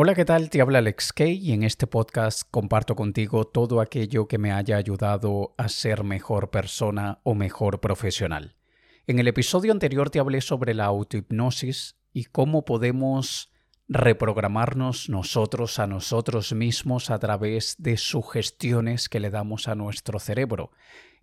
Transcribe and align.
Hola, 0.00 0.14
¿qué 0.14 0.24
tal? 0.24 0.48
Te 0.48 0.60
habla 0.60 0.78
Alex 0.78 1.12
Kay 1.12 1.38
y 1.38 1.52
en 1.52 1.64
este 1.64 1.88
podcast 1.88 2.42
comparto 2.52 2.94
contigo 2.94 3.48
todo 3.48 3.80
aquello 3.80 4.28
que 4.28 4.38
me 4.38 4.52
haya 4.52 4.76
ayudado 4.76 5.56
a 5.58 5.68
ser 5.68 6.04
mejor 6.04 6.50
persona 6.50 7.18
o 7.24 7.34
mejor 7.34 7.80
profesional. 7.80 8.54
En 9.08 9.18
el 9.18 9.26
episodio 9.26 9.72
anterior 9.72 10.08
te 10.10 10.20
hablé 10.20 10.40
sobre 10.40 10.72
la 10.72 10.84
autohipnosis 10.84 11.96
y 12.12 12.26
cómo 12.26 12.64
podemos 12.64 13.50
reprogramarnos 13.88 15.08
nosotros 15.08 15.80
a 15.80 15.88
nosotros 15.88 16.52
mismos 16.52 17.10
a 17.10 17.18
través 17.18 17.74
de 17.80 17.96
sugestiones 17.96 19.08
que 19.08 19.18
le 19.18 19.30
damos 19.30 19.66
a 19.66 19.74
nuestro 19.74 20.20
cerebro. 20.20 20.70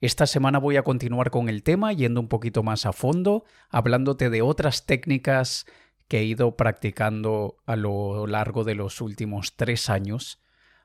Esta 0.01 0.27
semana 0.27 0.59
voy 0.59 0.75
a 0.75 0.83
continuar 0.83 1.31
con 1.31 1.47
el 1.47 1.63
tema 1.63 1.93
yendo 1.93 2.19
un 2.19 2.27
poquito 2.27 2.61
más 2.61 2.85
a 2.85 2.91
fondo, 2.91 3.45
hablándote 3.69 4.29
de 4.29 4.41
otras 4.41 4.85
técnicas 4.85 5.65
que 6.07 6.19
he 6.19 6.23
ido 6.23 6.55
practicando 6.55 7.57
a 7.65 7.75
lo 7.75 8.27
largo 8.27 8.63
de 8.63 8.75
los 8.75 9.01
últimos 9.01 9.55
tres 9.55 9.89
años, 9.89 10.41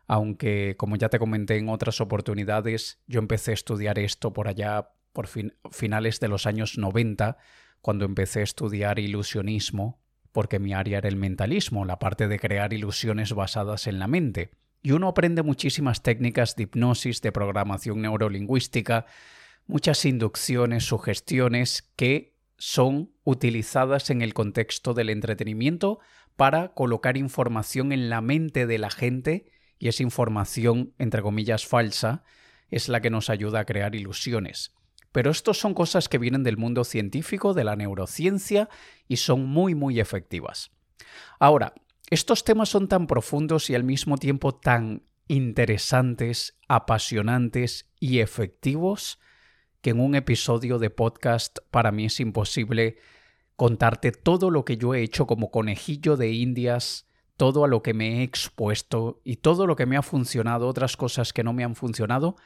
aunque 0.06 0.74
como 0.76 0.96
ya 0.96 1.08
te 1.08 1.18
comenté 1.18 1.56
en 1.56 1.68
otras 1.68 2.00
oportunidades, 2.00 3.00
yo 3.06 3.20
empecé 3.20 3.52
a 3.52 3.54
estudiar 3.54 3.98
esto 3.98 4.32
por 4.32 4.48
allá 4.48 4.90
por 5.12 5.28
finales 5.70 6.20
de 6.20 6.28
los 6.28 6.46
años 6.46 6.78
90, 6.78 7.36
cuando 7.80 8.04
empecé 8.04 8.40
a 8.40 8.44
estudiar 8.44 8.98
ilusionismo, 8.98 10.00
porque 10.32 10.58
mi 10.58 10.74
área 10.74 10.98
era 10.98 11.08
el 11.08 11.16
mentalismo, 11.16 11.84
la 11.84 11.98
parte 11.98 12.28
de 12.28 12.38
crear 12.38 12.72
ilusiones 12.72 13.32
basadas 13.32 13.86
en 13.86 13.98
la 13.98 14.06
mente. 14.06 14.50
Y 14.82 14.92
uno 14.92 15.08
aprende 15.08 15.42
muchísimas 15.42 16.02
técnicas 16.02 16.56
de 16.56 16.64
hipnosis, 16.64 17.20
de 17.20 17.32
programación 17.32 18.02
neurolingüística, 18.02 19.06
muchas 19.66 20.04
inducciones, 20.04 20.84
sugestiones 20.84 21.90
que 21.96 22.29
son 22.60 23.14
utilizadas 23.24 24.10
en 24.10 24.20
el 24.20 24.34
contexto 24.34 24.92
del 24.92 25.08
entretenimiento 25.08 25.98
para 26.36 26.74
colocar 26.74 27.16
información 27.16 27.90
en 27.90 28.10
la 28.10 28.20
mente 28.20 28.66
de 28.66 28.76
la 28.76 28.90
gente 28.90 29.50
y 29.78 29.88
esa 29.88 30.02
información, 30.02 30.92
entre 30.98 31.22
comillas, 31.22 31.66
falsa, 31.66 32.22
es 32.68 32.90
la 32.90 33.00
que 33.00 33.08
nos 33.08 33.30
ayuda 33.30 33.60
a 33.60 33.64
crear 33.64 33.94
ilusiones. 33.94 34.74
Pero 35.10 35.30
estos 35.30 35.58
son 35.58 35.72
cosas 35.72 36.10
que 36.10 36.18
vienen 36.18 36.42
del 36.42 36.58
mundo 36.58 36.84
científico, 36.84 37.54
de 37.54 37.64
la 37.64 37.76
neurociencia, 37.76 38.68
y 39.08 39.16
son 39.16 39.46
muy, 39.46 39.74
muy 39.74 39.98
efectivas. 39.98 40.70
Ahora, 41.38 41.72
estos 42.10 42.44
temas 42.44 42.68
son 42.68 42.88
tan 42.88 43.06
profundos 43.06 43.70
y 43.70 43.74
al 43.74 43.84
mismo 43.84 44.18
tiempo 44.18 44.54
tan 44.54 45.04
interesantes, 45.28 46.58
apasionantes 46.68 47.90
y 47.98 48.18
efectivos 48.18 49.18
que 49.80 49.90
en 49.90 50.00
un 50.00 50.14
episodio 50.14 50.78
de 50.78 50.90
podcast 50.90 51.58
para 51.70 51.92
mí 51.92 52.06
es 52.06 52.20
imposible 52.20 52.98
contarte 53.56 54.12
todo 54.12 54.50
lo 54.50 54.64
que 54.64 54.76
yo 54.76 54.94
he 54.94 55.02
hecho 55.02 55.26
como 55.26 55.50
conejillo 55.50 56.16
de 56.16 56.32
indias, 56.32 57.06
todo 57.36 57.64
a 57.64 57.68
lo 57.68 57.82
que 57.82 57.94
me 57.94 58.18
he 58.18 58.22
expuesto 58.22 59.20
y 59.24 59.36
todo 59.36 59.66
lo 59.66 59.76
que 59.76 59.86
me 59.86 59.96
ha 59.96 60.02
funcionado, 60.02 60.68
otras 60.68 60.96
cosas 60.96 61.32
que 61.32 61.44
no 61.44 61.52
me 61.52 61.64
han 61.64 61.74
funcionado, 61.74 62.36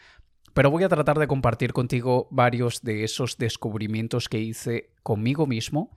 pero 0.54 0.70
voy 0.70 0.84
a 0.84 0.88
tratar 0.88 1.18
de 1.18 1.26
compartir 1.26 1.72
contigo 1.72 2.28
varios 2.30 2.82
de 2.82 3.02
esos 3.02 3.36
descubrimientos 3.38 4.28
que 4.28 4.38
hice 4.38 4.92
conmigo 5.02 5.46
mismo. 5.48 5.96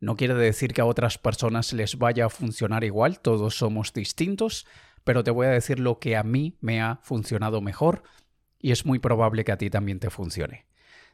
No 0.00 0.16
quiere 0.16 0.34
decir 0.34 0.72
que 0.72 0.80
a 0.80 0.86
otras 0.86 1.18
personas 1.18 1.74
les 1.74 1.98
vaya 1.98 2.26
a 2.26 2.30
funcionar 2.30 2.84
igual, 2.84 3.20
todos 3.20 3.56
somos 3.56 3.92
distintos, 3.92 4.66
pero 5.04 5.24
te 5.24 5.30
voy 5.30 5.46
a 5.46 5.50
decir 5.50 5.78
lo 5.78 5.98
que 5.98 6.16
a 6.16 6.22
mí 6.22 6.56
me 6.60 6.80
ha 6.80 7.00
funcionado 7.02 7.60
mejor 7.60 8.02
y 8.58 8.72
es 8.72 8.86
muy 8.86 8.98
probable 8.98 9.44
que 9.44 9.52
a 9.52 9.58
ti 9.58 9.68
también 9.68 10.00
te 10.00 10.08
funcione. 10.08 10.67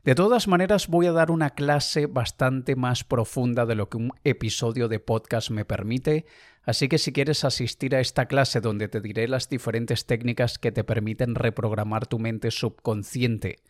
De 0.04 0.14
todas 0.14 0.48
maneras, 0.48 0.88
voy 0.88 1.06
a 1.06 1.12
dar 1.12 1.30
una 1.30 1.54
clase 1.54 2.04
bastante 2.04 2.76
más 2.76 3.04
profunda 3.04 3.64
de 3.64 3.74
lo 3.74 3.88
que 3.88 3.96
un 3.96 4.12
episodio 4.22 4.86
de 4.86 5.00
podcast 5.00 5.48
me 5.48 5.64
permite, 5.64 6.26
así 6.62 6.88
que 6.88 6.98
si 6.98 7.10
quieres 7.10 7.42
asistir 7.42 7.96
a 7.96 8.00
esta 8.00 8.26
clase 8.26 8.60
donde 8.60 8.88
te 8.88 9.00
diré 9.00 9.28
las 9.28 9.48
diferentes 9.48 10.04
técnicas 10.04 10.58
que 10.58 10.72
te 10.72 10.84
permiten 10.84 11.34
reprogramar 11.34 12.06
tu 12.06 12.18
mente 12.18 12.50
subconsciente 12.50 13.60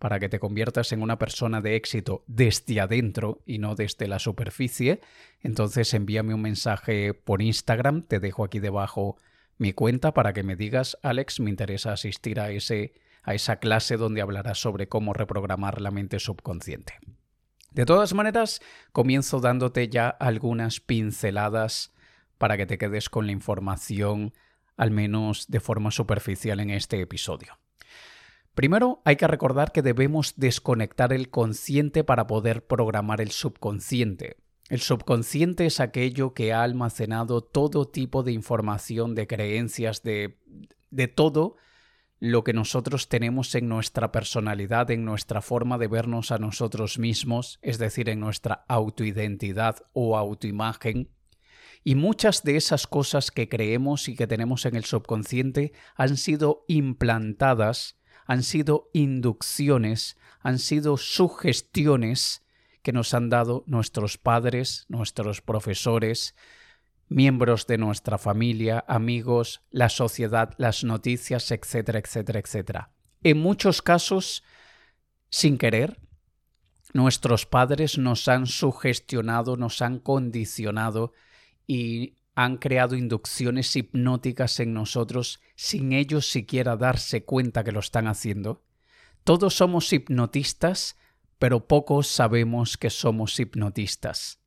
para 0.00 0.18
que 0.18 0.28
te 0.28 0.40
conviertas 0.40 0.90
en 0.90 1.02
una 1.02 1.20
persona 1.20 1.60
de 1.60 1.76
éxito 1.76 2.24
desde 2.26 2.80
adentro 2.80 3.44
y 3.46 3.58
no 3.58 3.76
desde 3.76 4.08
la 4.08 4.18
superficie, 4.18 5.00
entonces 5.40 5.94
envíame 5.94 6.34
un 6.34 6.42
mensaje 6.42 7.14
por 7.14 7.42
Instagram, 7.42 8.02
te 8.02 8.18
dejo 8.18 8.42
aquí 8.42 8.58
debajo 8.58 9.18
mi 9.56 9.72
cuenta 9.72 10.12
para 10.14 10.32
que 10.32 10.42
me 10.42 10.56
digas, 10.56 10.98
Alex, 11.04 11.38
me 11.38 11.48
interesa 11.48 11.92
asistir 11.92 12.40
a 12.40 12.50
ese 12.50 13.05
a 13.26 13.34
esa 13.34 13.56
clase 13.56 13.96
donde 13.96 14.22
hablarás 14.22 14.58
sobre 14.58 14.88
cómo 14.88 15.12
reprogramar 15.12 15.80
la 15.80 15.90
mente 15.90 16.20
subconsciente. 16.20 16.94
De 17.72 17.84
todas 17.84 18.14
maneras, 18.14 18.62
comienzo 18.92 19.40
dándote 19.40 19.88
ya 19.88 20.08
algunas 20.08 20.80
pinceladas 20.80 21.92
para 22.38 22.56
que 22.56 22.66
te 22.66 22.78
quedes 22.78 23.10
con 23.10 23.26
la 23.26 23.32
información, 23.32 24.32
al 24.76 24.92
menos 24.92 25.48
de 25.48 25.58
forma 25.58 25.90
superficial 25.90 26.60
en 26.60 26.70
este 26.70 27.00
episodio. 27.00 27.58
Primero, 28.54 29.02
hay 29.04 29.16
que 29.16 29.26
recordar 29.26 29.72
que 29.72 29.82
debemos 29.82 30.34
desconectar 30.36 31.12
el 31.12 31.28
consciente 31.28 32.04
para 32.04 32.26
poder 32.28 32.64
programar 32.64 33.20
el 33.20 33.32
subconsciente. 33.32 34.36
El 34.68 34.80
subconsciente 34.80 35.66
es 35.66 35.80
aquello 35.80 36.32
que 36.32 36.52
ha 36.52 36.62
almacenado 36.62 37.40
todo 37.42 37.88
tipo 37.88 38.22
de 38.22 38.32
información, 38.32 39.14
de 39.14 39.26
creencias, 39.26 40.02
de, 40.02 40.38
de 40.90 41.08
todo 41.08 41.56
lo 42.18 42.44
que 42.44 42.52
nosotros 42.52 43.08
tenemos 43.08 43.54
en 43.54 43.68
nuestra 43.68 44.10
personalidad, 44.10 44.90
en 44.90 45.04
nuestra 45.04 45.42
forma 45.42 45.78
de 45.78 45.88
vernos 45.88 46.30
a 46.30 46.38
nosotros 46.38 46.98
mismos, 46.98 47.58
es 47.62 47.78
decir, 47.78 48.08
en 48.08 48.20
nuestra 48.20 48.64
autoidentidad 48.68 49.82
o 49.92 50.16
autoimagen. 50.16 51.10
Y 51.84 51.94
muchas 51.94 52.42
de 52.42 52.56
esas 52.56 52.86
cosas 52.86 53.30
que 53.30 53.48
creemos 53.48 54.08
y 54.08 54.16
que 54.16 54.26
tenemos 54.26 54.64
en 54.64 54.76
el 54.76 54.84
subconsciente 54.84 55.72
han 55.94 56.16
sido 56.16 56.64
implantadas, 56.68 57.98
han 58.24 58.42
sido 58.42 58.90
inducciones, 58.92 60.16
han 60.40 60.58
sido 60.58 60.96
sugestiones 60.96 62.44
que 62.82 62.92
nos 62.92 63.14
han 63.14 63.28
dado 63.30 63.62
nuestros 63.66 64.16
padres, 64.16 64.86
nuestros 64.88 65.42
profesores, 65.42 66.34
miembros 67.08 67.66
de 67.66 67.78
nuestra 67.78 68.18
familia, 68.18 68.84
amigos, 68.88 69.62
la 69.70 69.88
sociedad, 69.88 70.54
las 70.58 70.84
noticias, 70.84 71.50
etcétera, 71.50 71.98
etcétera, 71.98 72.40
etcétera. 72.40 72.90
En 73.22 73.38
muchos 73.38 73.82
casos, 73.82 74.42
sin 75.30 75.58
querer, 75.58 76.00
nuestros 76.92 77.46
padres 77.46 77.98
nos 77.98 78.28
han 78.28 78.46
sugestionado, 78.46 79.56
nos 79.56 79.82
han 79.82 79.98
condicionado 79.98 81.12
y 81.66 82.14
han 82.34 82.58
creado 82.58 82.96
inducciones 82.96 83.74
hipnóticas 83.76 84.60
en 84.60 84.74
nosotros 84.74 85.40
sin 85.54 85.92
ellos 85.92 86.30
siquiera 86.30 86.76
darse 86.76 87.24
cuenta 87.24 87.64
que 87.64 87.72
lo 87.72 87.80
están 87.80 88.06
haciendo. 88.06 88.62
Todos 89.24 89.54
somos 89.54 89.92
hipnotistas, 89.92 90.96
pero 91.38 91.66
pocos 91.66 92.06
sabemos 92.06 92.76
que 92.76 92.90
somos 92.90 93.40
hipnotistas. 93.40 94.38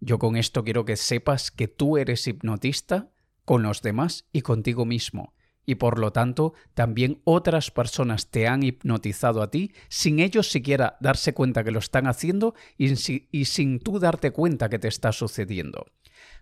Yo 0.00 0.18
con 0.18 0.36
esto 0.36 0.64
quiero 0.64 0.84
que 0.84 0.96
sepas 0.96 1.50
que 1.50 1.68
tú 1.68 1.96
eres 1.96 2.26
hipnotista 2.26 3.10
con 3.44 3.62
los 3.62 3.82
demás 3.82 4.26
y 4.32 4.42
contigo 4.42 4.84
mismo, 4.84 5.34
y 5.68 5.74
por 5.74 5.98
lo 5.98 6.12
tanto 6.12 6.54
también 6.74 7.20
otras 7.24 7.70
personas 7.70 8.30
te 8.30 8.46
han 8.46 8.62
hipnotizado 8.62 9.42
a 9.42 9.50
ti 9.50 9.72
sin 9.88 10.18
ellos 10.18 10.50
siquiera 10.50 10.96
darse 11.00 11.34
cuenta 11.34 11.62
que 11.62 11.70
lo 11.70 11.78
están 11.78 12.06
haciendo 12.06 12.54
y, 12.78 12.94
sin 12.96 13.78
tú 13.80 13.98
darte 13.98 14.30
cuenta 14.30 14.70
que 14.70 14.78
te 14.78 14.88
está 14.88 15.12
sucediendo. 15.12 15.84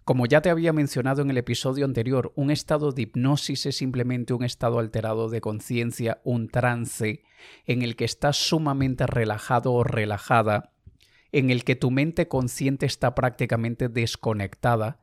Como 0.04 0.26
ya 0.26 0.42
te 0.42 0.50
había 0.50 0.72
mencionado 0.72 1.22
en 1.22 1.30
el 1.30 1.38
episodio 1.38 1.84
anterior, 1.84 2.32
un 2.36 2.52
estado 2.52 2.92
de 2.92 3.02
hipnosis 3.02 3.66
es 3.66 3.76
simplemente 3.76 4.32
un 4.32 4.44
estado 4.44 4.78
alterado 4.78 5.28
de 5.28 5.40
conciencia, 5.40 6.20
un 6.22 6.48
trance, 6.48 7.24
en 7.64 7.82
el 7.82 7.96
que 7.96 8.04
estás 8.04 8.36
sumamente 8.36 9.08
relajado 9.08 9.72
o 9.72 9.82
relajada 9.82 10.75
en 11.36 11.50
el 11.50 11.64
que 11.64 11.76
tu 11.76 11.90
mente 11.90 12.28
consciente 12.28 12.86
está 12.86 13.14
prácticamente 13.14 13.90
desconectada, 13.90 15.00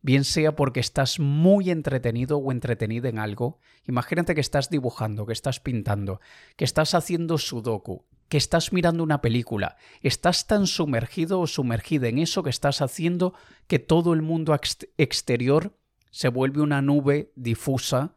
bien 0.00 0.22
sea 0.22 0.54
porque 0.54 0.78
estás 0.78 1.18
muy 1.18 1.70
entretenido 1.70 2.38
o 2.38 2.52
entretenida 2.52 3.08
en 3.08 3.18
algo. 3.18 3.58
Imagínate 3.88 4.36
que 4.36 4.40
estás 4.40 4.70
dibujando, 4.70 5.26
que 5.26 5.32
estás 5.32 5.58
pintando, 5.58 6.20
que 6.54 6.64
estás 6.64 6.94
haciendo 6.94 7.36
sudoku, 7.36 8.04
que 8.28 8.36
estás 8.36 8.72
mirando 8.72 9.02
una 9.02 9.20
película, 9.20 9.76
estás 10.02 10.46
tan 10.46 10.68
sumergido 10.68 11.40
o 11.40 11.48
sumergida 11.48 12.06
en 12.06 12.18
eso 12.18 12.44
que 12.44 12.50
estás 12.50 12.80
haciendo 12.80 13.34
que 13.66 13.80
todo 13.80 14.12
el 14.12 14.22
mundo 14.22 14.56
exterior 14.98 15.76
se 16.12 16.28
vuelve 16.28 16.60
una 16.60 16.80
nube 16.80 17.32
difusa 17.34 18.14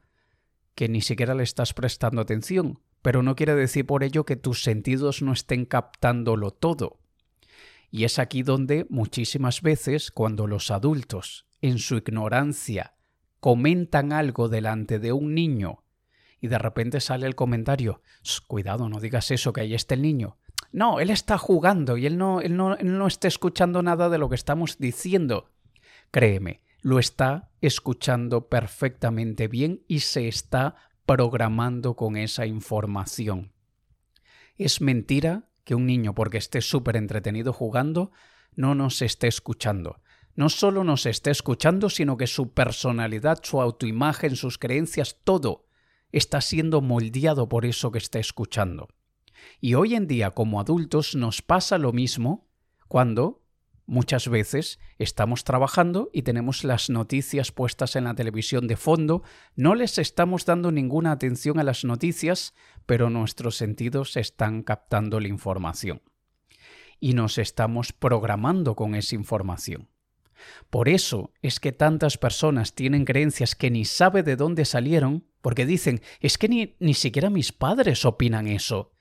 que 0.76 0.88
ni 0.88 1.02
siquiera 1.02 1.34
le 1.34 1.42
estás 1.42 1.74
prestando 1.74 2.22
atención, 2.22 2.80
pero 3.02 3.24
no 3.24 3.36
quiere 3.36 3.56
decir 3.56 3.88
por 3.88 4.04
ello 4.04 4.24
que 4.24 4.36
tus 4.36 4.62
sentidos 4.62 5.24
no 5.24 5.34
estén 5.34 5.66
captándolo 5.66 6.52
todo. 6.52 7.00
Y 7.92 8.04
es 8.04 8.20
aquí 8.20 8.44
donde 8.44 8.86
muchísimas 8.90 9.62
veces 9.62 10.12
cuando 10.12 10.48
los 10.48 10.72
adultos, 10.72 11.46
en 11.62 11.80
su 11.80 11.98
ignorancia, 11.98 12.96
comentan 13.40 14.12
algo 14.12 14.50
delante 14.50 15.00
de 15.00 15.14
un 15.14 15.34
niño 15.34 15.84
y 16.42 16.48
de 16.48 16.58
repente 16.58 17.00
sale 17.00 17.26
el 17.26 17.36
comentario, 17.36 18.02
cuidado, 18.48 18.90
no 18.90 19.00
digas 19.00 19.32
eso, 19.32 19.54
que 19.54 19.62
ahí 19.62 19.74
está 19.74 19.96
el 19.96 20.02
niño. 20.02 20.38
No, 20.72 21.00
él 21.00 21.10
está 21.10 21.38
jugando 21.38 21.98
y 21.98 22.06
él 22.06 22.18
no, 22.18 22.42
él 22.42 22.56
no, 22.56 22.76
no 22.76 23.08
está 23.08 23.28
escuchando 23.28 23.82
nada 23.82 24.10
de 24.10 24.18
lo 24.18 24.30
que 24.30 24.36
estamos 24.36 24.78
diciendo. 24.78 25.50
Créeme, 26.12 26.62
lo 26.82 27.00
está 27.00 27.50
escuchando 27.62 28.48
perfectamente 28.48 29.48
bien 29.48 29.84
y 29.88 30.02
se 30.02 30.28
está 30.28 30.76
programando 31.06 31.96
con 31.96 32.18
esa 32.18 32.46
información. 32.46 33.54
Es 34.58 34.82
mentira 34.82 35.50
que 35.66 35.76
un 35.76 35.86
niño, 35.86 36.16
porque 36.16 36.38
esté 36.38 36.62
súper 36.62 36.96
entretenido 36.96 37.52
jugando, 37.52 38.12
no 38.56 38.76
nos 38.76 39.02
esté 39.02 39.28
escuchando. 39.28 40.00
No 40.36 40.50
solo 40.50 40.84
nos 40.84 41.06
esté 41.06 41.32
escuchando, 41.32 41.90
sino 41.90 42.16
que 42.16 42.28
su 42.28 42.54
personalidad, 42.54 43.40
su 43.44 43.62
autoimagen, 43.62 44.36
sus 44.36 44.58
creencias, 44.58 45.18
todo 45.24 45.66
está 46.12 46.40
siendo 46.40 46.82
moldeado 46.82 47.50
por 47.50 47.66
eso 47.66 47.92
que 47.92 47.98
está 47.98 48.20
escuchando. 48.20 48.88
Y 49.60 49.74
hoy 49.74 49.96
en 49.96 50.08
día, 50.08 50.32
como 50.32 50.62
adultos, 50.62 51.16
nos 51.16 51.42
pasa 51.42 51.78
lo 51.78 51.92
mismo 51.92 52.48
cuando 52.88 53.46
Muchas 53.88 54.28
veces 54.28 54.80
estamos 54.98 55.44
trabajando 55.44 56.10
y 56.12 56.24
tenemos 56.24 56.64
las 56.64 56.90
noticias 56.90 57.52
puestas 57.52 57.96
en 57.96 58.06
la 58.06 58.16
televisión 58.16 58.68
de 58.68 58.78
fondo, 58.78 59.22
no 59.56 59.76
les 59.76 60.00
estamos 60.00 60.44
dando 60.46 60.72
ninguna 60.72 61.12
atención 61.12 61.60
a 61.60 61.64
las 61.64 61.86
noticias, 61.86 62.56
pero 62.86 63.10
nuestros 63.10 63.56
sentidos 63.56 64.18
están 64.18 64.64
captando 64.64 65.20
la 65.20 65.28
información. 65.28 66.02
Y 67.00 67.14
nos 67.14 67.38
estamos 67.38 67.94
programando 67.94 68.76
con 68.76 68.96
esa 68.96 69.16
información. 69.16 69.90
Por 70.70 70.90
eso 70.90 71.32
es 71.42 71.60
que 71.60 71.72
tantas 71.72 72.18
personas 72.18 72.76
tienen 72.76 73.06
creencias 73.06 73.56
que 73.56 73.72
ni 73.72 73.86
sabe 73.86 74.24
de 74.24 74.36
dónde 74.36 74.66
salieron, 74.66 75.26
porque 75.42 75.66
dicen, 75.66 76.02
es 76.20 76.38
que 76.38 76.50
ni, 76.50 76.76
ni 76.80 76.94
siquiera 76.94 77.30
mis 77.30 77.52
padres 77.52 78.06
opinan 78.06 78.48
eso. 78.48 78.92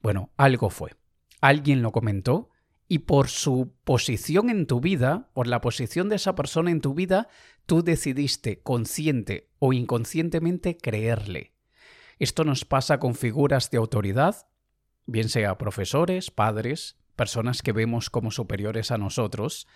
Bueno, 0.00 0.30
algo 0.36 0.70
fue. 0.70 0.92
Alguien 1.40 1.82
lo 1.82 1.92
comentó, 1.92 2.50
y 2.88 3.00
por 3.00 3.28
su 3.28 3.74
posición 3.84 4.48
en 4.48 4.66
tu 4.66 4.80
vida, 4.80 5.30
por 5.34 5.46
la 5.46 5.60
posición 5.60 6.08
de 6.08 6.16
esa 6.16 6.34
persona 6.34 6.70
en 6.70 6.80
tu 6.80 6.94
vida, 6.94 7.28
tú 7.66 7.82
decidiste 7.82 8.62
consciente 8.62 9.50
o 9.58 9.74
inconscientemente 9.74 10.78
creerle. 10.78 11.52
Esto 12.18 12.44
nos 12.44 12.64
pasa 12.64 12.98
con 12.98 13.14
figuras 13.14 13.70
de 13.70 13.78
autoridad, 13.78 14.48
bien 15.06 15.28
sea 15.28 15.56
profesores, 15.58 16.30
padres, 16.30 16.96
personas 17.16 17.62
que 17.62 17.72
vemos 17.72 18.10
como 18.10 18.30
superiores 18.30 18.90
a 18.90 18.98
nosotros, 18.98 19.66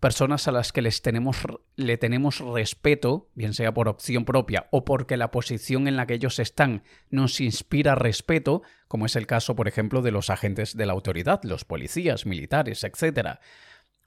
personas 0.00 0.46
a 0.48 0.52
las 0.52 0.72
que 0.72 0.82
les 0.82 1.02
tenemos, 1.02 1.38
le 1.76 1.98
tenemos 1.98 2.40
respeto, 2.40 3.30
bien 3.34 3.54
sea 3.54 3.74
por 3.74 3.88
opción 3.88 4.24
propia 4.24 4.68
o 4.70 4.84
porque 4.84 5.16
la 5.16 5.30
posición 5.30 5.88
en 5.88 5.96
la 5.96 6.06
que 6.06 6.14
ellos 6.14 6.38
están 6.38 6.82
nos 7.10 7.40
inspira 7.40 7.94
respeto, 7.94 8.62
como 8.86 9.06
es 9.06 9.16
el 9.16 9.26
caso, 9.26 9.56
por 9.56 9.66
ejemplo, 9.66 10.02
de 10.02 10.12
los 10.12 10.30
agentes 10.30 10.76
de 10.76 10.86
la 10.86 10.92
autoridad, 10.92 11.40
los 11.42 11.64
policías, 11.64 12.26
militares, 12.26 12.84
etc. 12.84 13.38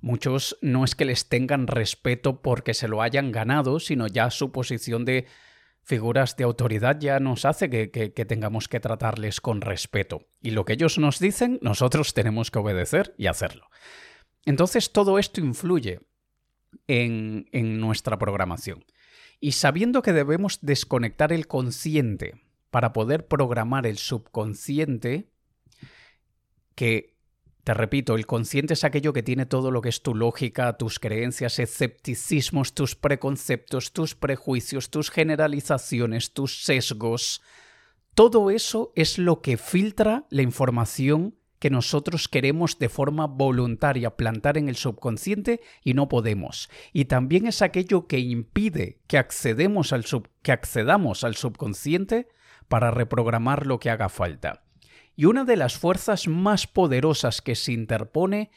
Muchos 0.02 0.58
no 0.62 0.84
es 0.86 0.96
que 0.96 1.06
les 1.06 1.30
tengan 1.30 1.68
respeto 1.68 2.42
porque 2.42 2.74
se 2.74 2.88
lo 2.88 3.02
hayan 3.02 3.32
ganado, 3.32 3.80
sino 3.80 4.08
ya 4.08 4.30
su 4.30 4.52
posición 4.52 5.04
de 5.04 5.26
figuras 5.84 6.36
de 6.38 6.44
autoridad 6.44 7.00
ya 7.00 7.20
nos 7.20 7.46
hace 7.46 7.70
que, 7.70 8.10
tengamos 8.26 8.68
que 8.68 8.80
tratarles 8.80 9.42
con 9.42 9.62
respeto. 9.62 10.28
Y 10.42 10.52
lo 10.52 10.66
que 10.66 10.74
ellos 10.74 10.98
nos 10.98 11.20
dicen, 11.20 11.60
nosotros 11.62 12.14
tenemos 12.14 12.52
que 12.52 12.60
obedecer 12.60 13.14
y 13.18 13.28
hacerlo. 13.28 13.70
Entonces 14.46 14.92
todo 14.92 15.20
esto 15.20 15.42
influye 15.42 16.00
en, 16.88 17.46
nuestra 17.80 18.18
programación. 18.18 18.86
Y 19.40 19.54
sabiendo 19.54 20.02
que 20.02 20.14
debemos 20.14 20.60
desconectar 20.62 21.34
el 21.34 21.48
consciente 21.48 22.42
para 22.70 22.94
poder 22.94 23.28
programar 23.28 23.88
el 23.88 23.98
subconsciente, 23.98 25.30
que, 26.76 27.18
te 27.64 27.76
repito, 27.76 28.16
el 28.16 28.26
consciente 28.26 28.74
es 28.74 28.84
aquello 28.84 29.14
que 29.14 29.22
tiene 29.22 29.46
todo 29.46 29.70
lo 29.70 29.82
que 29.82 29.90
es 29.90 30.02
tu 30.02 30.16
lógica, 30.16 30.78
tus 30.78 30.98
creencias, 30.98 31.60
escepticismos, 31.60 32.74
tus 32.74 32.96
preconceptos, 32.96 33.94
tus 33.94 34.16
prejuicios, 34.16 34.90
tus 34.90 35.12
generalizaciones, 35.12 36.34
tus 36.34 36.64
sesgos. 36.64 37.42
Todo 38.16 38.50
eso 38.50 38.92
es 38.96 39.20
lo 39.20 39.42
que 39.42 39.58
filtra 39.58 40.26
la 40.30 40.42
información 40.42 41.36
que 41.60 41.70
nosotros 41.70 42.28
queremos 42.28 42.80
de 42.80 42.90
forma 42.90 43.28
voluntaria 43.28 44.18
plantar 44.18 44.58
en 44.58 44.68
el 44.68 44.76
subconsciente 44.76 45.62
y 45.84 45.94
no 45.94 46.10
podemos. 46.10 46.68
Y 46.92 47.06
también 47.06 47.46
es 47.46 47.62
aquello 47.62 48.08
que 48.08 48.18
impide 48.18 49.00
que, 49.06 49.20
accedemos 49.20 49.94
al 49.94 50.04
que 50.42 50.52
accedamos 50.52 51.24
al 51.24 51.36
subconsciente 51.36 52.28
para 52.68 52.90
reprogramar 52.90 53.68
lo 53.68 53.80
que 53.80 53.92
haga 53.92 54.10
falta. 54.10 54.64
Y 55.22 55.26
una 55.26 55.46
de 55.46 55.56
las 55.56 55.78
fuerzas 55.78 56.28
más 56.28 56.66
poderosas 56.66 57.44
que 57.44 57.54
se 57.54 57.74
interpone 57.74 58.50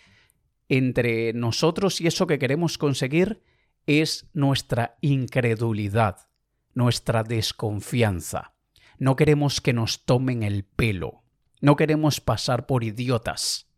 entre 0.71 1.35
nosotros 1.35 2.01
y 2.01 2.07
eso 2.07 2.27
que 2.27 2.39
queremos 2.39 2.79
conseguir 2.79 3.43
es 3.85 4.31
nuestra 4.33 4.97
incredulidad, 5.03 6.31
nuestra 6.73 7.23
desconfianza. 7.23 8.55
No 8.99 9.15
queremos 9.15 9.61
que 9.61 9.75
nos 9.75 10.07
tomen 10.07 10.43
el 10.43 10.65
pelo. 10.65 11.25
No 11.61 11.77
queremos 11.77 12.23
pasar 12.23 12.65
por 12.65 12.83
idiotas. 12.83 13.71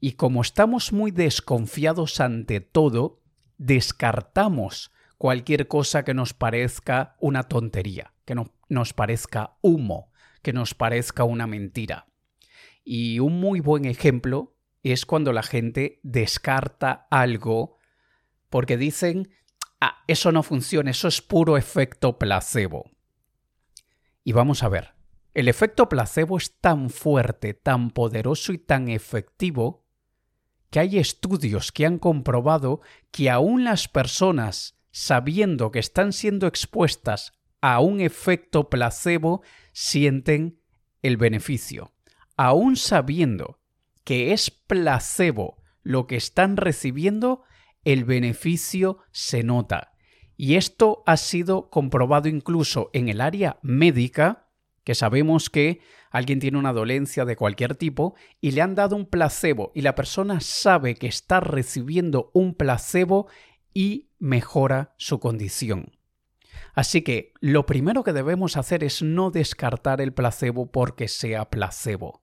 Y 0.00 0.12
como 0.12 0.40
estamos 0.40 0.94
muy 0.94 1.10
desconfiados 1.10 2.20
ante 2.20 2.62
todo, 2.62 3.20
descartamos 3.58 4.92
cualquier 5.18 5.68
cosa 5.68 6.06
que 6.06 6.14
nos 6.14 6.32
parezca 6.32 7.16
una 7.20 7.42
tontería, 7.42 8.14
que 8.24 8.34
no, 8.34 8.54
nos 8.70 8.94
parezca 8.94 9.58
humo, 9.60 10.07
que 10.42 10.52
nos 10.52 10.74
parezca 10.74 11.24
una 11.24 11.46
mentira. 11.46 12.06
Y 12.84 13.18
un 13.18 13.40
muy 13.40 13.60
buen 13.60 13.84
ejemplo 13.84 14.56
es 14.82 15.06
cuando 15.06 15.32
la 15.32 15.42
gente 15.42 16.00
descarta 16.02 17.06
algo 17.10 17.76
porque 18.48 18.76
dicen, 18.76 19.30
ah, 19.80 20.02
eso 20.06 20.32
no 20.32 20.42
funciona, 20.42 20.90
eso 20.90 21.08
es 21.08 21.20
puro 21.20 21.56
efecto 21.56 22.18
placebo. 22.18 22.90
Y 24.24 24.32
vamos 24.32 24.62
a 24.62 24.68
ver, 24.68 24.94
el 25.34 25.48
efecto 25.48 25.88
placebo 25.88 26.36
es 26.36 26.58
tan 26.60 26.90
fuerte, 26.90 27.54
tan 27.54 27.90
poderoso 27.90 28.52
y 28.52 28.58
tan 28.58 28.88
efectivo 28.88 29.86
que 30.70 30.80
hay 30.80 30.98
estudios 30.98 31.72
que 31.72 31.86
han 31.86 31.98
comprobado 31.98 32.80
que 33.10 33.30
aún 33.30 33.64
las 33.64 33.88
personas, 33.88 34.78
sabiendo 34.90 35.70
que 35.70 35.78
están 35.78 36.12
siendo 36.12 36.46
expuestas 36.46 37.32
a 37.60 37.80
un 37.80 38.00
efecto 38.00 38.68
placebo, 38.68 39.42
sienten 39.72 40.60
el 41.02 41.16
beneficio. 41.16 41.92
Aún 42.36 42.76
sabiendo 42.76 43.60
que 44.04 44.32
es 44.32 44.50
placebo 44.50 45.58
lo 45.82 46.06
que 46.06 46.16
están 46.16 46.56
recibiendo, 46.56 47.42
el 47.84 48.04
beneficio 48.04 48.98
se 49.10 49.42
nota. 49.42 49.92
Y 50.36 50.54
esto 50.54 51.02
ha 51.06 51.16
sido 51.16 51.68
comprobado 51.70 52.28
incluso 52.28 52.90
en 52.92 53.08
el 53.08 53.20
área 53.20 53.58
médica, 53.62 54.48
que 54.84 54.94
sabemos 54.94 55.50
que 55.50 55.80
alguien 56.10 56.38
tiene 56.38 56.58
una 56.58 56.72
dolencia 56.72 57.24
de 57.24 57.36
cualquier 57.36 57.74
tipo 57.74 58.14
y 58.40 58.52
le 58.52 58.62
han 58.62 58.74
dado 58.74 58.96
un 58.96 59.06
placebo 59.06 59.72
y 59.74 59.82
la 59.82 59.94
persona 59.94 60.40
sabe 60.40 60.94
que 60.94 61.06
está 61.08 61.40
recibiendo 61.40 62.30
un 62.32 62.54
placebo 62.54 63.28
y 63.74 64.10
mejora 64.18 64.94
su 64.96 65.20
condición. 65.20 65.97
Así 66.78 67.02
que 67.02 67.32
lo 67.40 67.66
primero 67.66 68.04
que 68.04 68.12
debemos 68.12 68.56
hacer 68.56 68.84
es 68.84 69.02
no 69.02 69.32
descartar 69.32 70.00
el 70.00 70.12
placebo 70.12 70.70
porque 70.70 71.08
sea 71.08 71.50
placebo, 71.50 72.22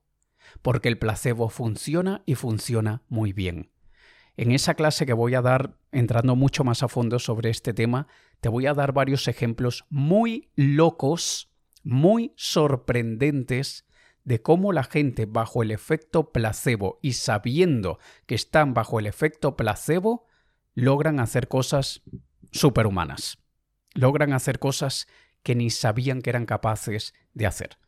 porque 0.62 0.88
el 0.88 0.96
placebo 0.96 1.50
funciona 1.50 2.22
y 2.24 2.36
funciona 2.36 3.02
muy 3.10 3.34
bien. 3.34 3.70
En 4.38 4.52
esa 4.52 4.72
clase 4.72 5.04
que 5.04 5.12
voy 5.12 5.34
a 5.34 5.42
dar, 5.42 5.76
entrando 5.92 6.36
mucho 6.36 6.64
más 6.64 6.82
a 6.82 6.88
fondo 6.88 7.18
sobre 7.18 7.50
este 7.50 7.74
tema, 7.74 8.06
te 8.40 8.48
voy 8.48 8.64
a 8.64 8.72
dar 8.72 8.94
varios 8.94 9.28
ejemplos 9.28 9.84
muy 9.90 10.50
locos 10.56 11.52
muy 11.82 12.32
sorprendentes 12.36 13.86
de 14.24 14.40
cómo 14.40 14.72
la 14.72 14.84
gente 14.84 15.26
bajo 15.26 15.62
el 15.62 15.70
efecto 15.70 16.32
placebo 16.32 16.98
y 17.02 17.12
sabiendo 17.12 17.98
que 18.24 18.34
están 18.34 18.72
bajo 18.72 19.00
el 19.00 19.06
efecto 19.06 19.54
placebo, 19.54 20.24
logran 20.74 21.20
hacer 21.20 21.46
cosas 21.46 22.00
superhumanas. 22.52 23.45
Logran 23.96 24.32
hacer 24.32 24.58
cosas 24.58 25.08
que 25.42 25.54
ni 25.54 25.70
sabían 25.70 26.22
que 26.22 26.30
eran 26.30 26.46
capaces 26.46 27.14
de 27.34 27.46
hacer. 27.46 27.78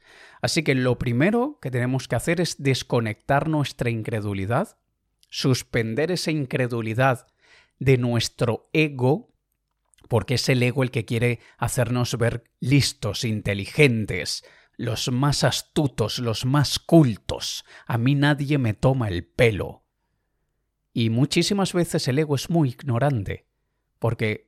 Así 0.43 0.62
que 0.62 0.75
lo 0.75 0.99
primero 0.99 1.59
que 1.61 1.71
tenemos 1.71 2.09
que 2.09 2.17
hacer 2.17 2.41
es 2.41 2.62
desconectar 2.62 3.49
nuestra 3.49 3.91
incredulidad, 3.91 4.79
suspender 5.29 6.11
esa 6.11 6.31
incredulidad 6.31 7.27
de 7.79 7.99
nuestro 7.99 8.71
ego 8.73 9.29
porque 10.09 10.35
es 10.35 10.49
el 10.49 10.62
ego 10.62 10.83
el 10.83 10.91
que 10.91 11.05
quiere 11.05 11.41
hacernos 11.59 12.17
ver 12.17 12.45
listos, 12.61 13.25
inteligentes, 13.25 14.45
los 14.77 15.12
más 15.12 15.45
astutos, 15.45 16.19
los 16.19 16.47
más 16.47 16.79
cultos. 16.79 17.65
A 17.87 17.99
mí 17.99 18.15
nadie 18.15 18.59
me 18.59 18.75
toma 18.75 19.09
el 19.09 19.25
pelo. 19.25 19.85
Y 20.95 21.11
muchísimas 21.11 21.75
veces 21.75 22.09
el 22.09 22.19
ego 22.19 22.35
es 22.35 22.49
muy 22.49 22.71
ignorante, 22.71 23.47
porque, 23.99 24.48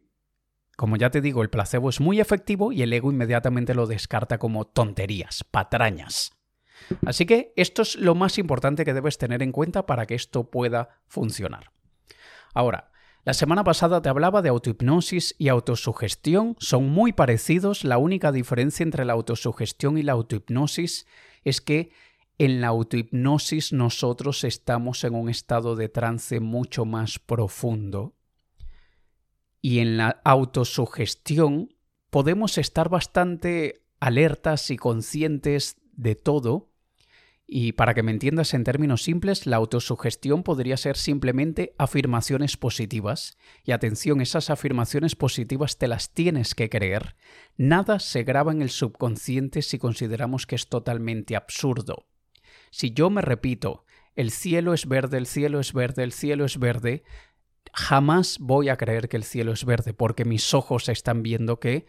como 0.81 0.97
ya 0.97 1.11
te 1.11 1.21
digo, 1.21 1.43
el 1.43 1.51
placebo 1.51 1.91
es 1.91 2.01
muy 2.01 2.21
efectivo 2.21 2.73
y 2.73 2.81
el 2.81 2.91
ego 2.95 3.13
inmediatamente 3.13 3.75
lo 3.75 3.87
descarta 3.87 4.39
como 4.39 4.67
tonterías, 4.67 5.45
patrañas. 5.45 6.33
Así 7.05 7.27
que 7.27 7.53
esto 7.57 7.83
es 7.83 7.97
lo 7.97 8.15
más 8.15 8.39
importante 8.39 8.87
que 8.87 8.95
debes 8.95 9.19
tener 9.19 9.43
en 9.43 9.53
cuenta 9.53 9.85
para 9.85 10.07
que 10.07 10.15
esto 10.15 10.51
pueda 10.51 11.03
funcionar. 11.07 11.71
Ahora, 12.55 12.93
La 13.25 13.35
semana 13.35 13.63
pasada 13.63 14.01
te 14.01 14.09
hablaba 14.09 14.41
de 14.41 14.49
autohipnosis 14.49 15.35
y 15.37 15.49
autosugestión. 15.49 16.57
Son 16.59 16.89
muy 16.89 17.13
parecidos. 17.13 17.85
La 17.85 17.99
única 17.99 18.33
diferencia 18.33 18.83
entre 18.83 19.05
la 19.05 19.13
autosugestión 19.13 19.99
y 19.99 20.03
la 20.03 20.13
autohipnosis 20.13 21.07
es 21.45 21.61
que 21.61 21.91
en 22.39 22.63
la 22.63 22.69
autohipnosis 22.69 23.75
nosotros 23.75 24.45
estamos 24.45 25.05
en 25.05 25.15
un 25.15 25.29
estado 25.29 25.77
de 25.77 25.91
trance 25.91 26.41
mucho 26.41 26.87
más 26.87 27.19
profundo. 27.19 28.15
Y 29.61 29.81
en 29.81 29.97
la 29.97 30.21
autosugestión 30.25 31.75
podemos 32.11 32.59
estar 32.59 32.89
bastante 32.89 33.83
alertas 34.01 34.71
y 34.71 34.77
conscientes 34.77 35.77
de 35.93 36.15
todo, 36.15 36.71
y 37.53 37.73
para 37.73 37.95
que 37.95 38.05
me 38.05 38.13
entiendas 38.13 38.55
en 38.55 38.63
términos 38.63 39.03
simples, 39.03 39.45
la 39.45 39.57
autosugestión 39.57 40.45
podría 40.45 40.77
ser 40.77 40.97
simplemente 40.97 41.75
afirmaciones 41.79 42.57
positivas. 42.57 43.37
Y 43.65 43.73
atención, 43.73 44.21
esas 44.21 44.51
afirmaciones 44.51 45.17
positivas 45.17 45.77
te 45.77 45.89
las 45.89 46.15
tienes 46.15 46.55
que 46.55 46.71
creer. 46.71 47.17
Nada 47.57 47.99
se 47.99 48.23
graba 48.23 48.53
en 48.53 48.63
el 48.63 48.71
subconsciente 48.71 49.63
si 49.63 49.81
consideramos 49.81 50.47
que 50.47 50.55
es 50.55 50.69
totalmente 50.69 51.35
absurdo. 51.35 52.07
Si 52.71 52.93
yo 52.93 53.11
me 53.11 53.21
repito, 53.21 53.85
el 54.15 54.31
cielo 54.31 54.73
es 54.73 54.87
verde, 54.87 55.19
el 55.19 55.27
cielo 55.27 55.59
es 55.59 55.73
verde, 55.73 56.05
el 56.05 56.13
cielo 56.13 56.45
es 56.45 56.57
verde, 56.57 57.03
jamás 57.73 58.39
voy 58.41 58.69
a 58.69 58.77
creer 58.77 59.09
que 59.09 59.17
el 59.17 59.25
cielo 59.25 59.53
es 59.53 59.65
verde 59.65 59.95
porque 59.95 60.25
mis 60.25 60.55
ojos 60.55 60.89
están 60.89 61.23
viendo 61.23 61.61
que 61.61 61.87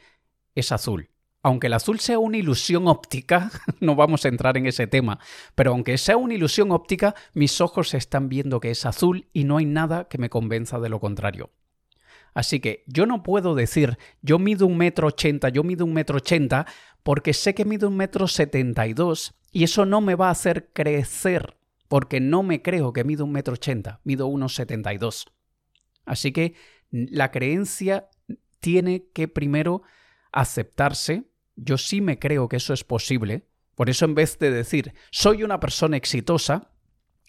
es 0.56 0.72
azul 0.72 1.12
aunque 1.44 1.68
el 1.68 1.74
azul 1.74 2.00
sea 2.00 2.20
una 2.20 2.38
ilusión 2.38 2.88
óptica, 2.88 3.52
no 3.80 3.96
vamos 3.96 4.26
a 4.26 4.30
entrar 4.30 4.58
en 4.58 4.68
ese 4.68 4.88
tema, 4.88 5.20
pero 5.56 5.72
aunque 5.72 5.98
sea 5.98 6.18
una 6.18 6.34
ilusión 6.34 6.72
óptica, 6.72 7.16
mis 7.34 7.62
ojos 7.62 7.94
están 7.94 8.30
viendo 8.30 8.60
que 8.60 8.72
es 8.72 8.86
azul 8.86 9.28
y 9.34 9.44
no 9.44 9.58
hay 9.58 9.66
nada 9.66 10.08
que 10.08 10.18
me 10.18 10.30
convenza 10.30 10.80
de 10.80 10.90
lo 10.90 11.00
contrario. 11.00 11.52
Así 12.34 12.62
que 12.62 12.84
yo 12.88 13.06
no 13.06 13.24
puedo 13.24 13.56
decir 13.56 13.98
yo 14.22 14.40
mido 14.40 14.66
un 14.66 14.78
metro 14.78 15.08
ochenta, 15.08 15.50
yo 15.50 15.64
mido 15.64 15.84
un 15.84 15.94
metro 15.94 16.18
ochenta, 16.18 16.66
porque 17.04 17.34
sé 17.34 17.54
que 17.54 17.66
mido 17.66 17.90
un 17.90 17.98
metro 17.98 18.28
setenta 18.28 18.88
y 18.88 18.94
dos 18.94 19.34
y 19.52 19.64
eso 19.64 19.86
no 19.86 20.00
me 20.00 20.16
va 20.16 20.28
a 20.28 20.32
hacer 20.32 20.70
crecer, 20.72 21.58
porque 21.90 22.22
no 22.22 22.42
me 22.42 22.62
creo 22.62 22.94
que 22.94 23.04
mido 23.04 23.26
un 23.26 23.34
metro 23.34 23.56
ochenta, 23.56 24.00
mido 24.06 24.28
unos 24.28 24.56
setenta 24.56 24.94
y 24.94 24.98
dos. 24.98 25.26
Así 26.12 26.34
que 26.34 26.56
la 26.90 27.32
creencia 27.32 28.10
tiene 28.60 29.08
que 29.14 29.30
primero 29.30 29.82
aceptarse, 30.34 31.24
yo 31.56 31.78
sí 31.78 32.02
me 32.02 32.20
creo 32.20 32.50
que 32.50 32.58
eso 32.58 32.74
es 32.74 32.84
posible. 32.84 33.48
Por 33.76 33.90
eso 33.90 34.04
en 34.04 34.14
vez 34.14 34.38
de 34.38 34.52
decir 34.52 34.94
soy 35.10 35.44
una 35.44 35.62
persona 35.62 35.96
exitosa, 35.96 36.74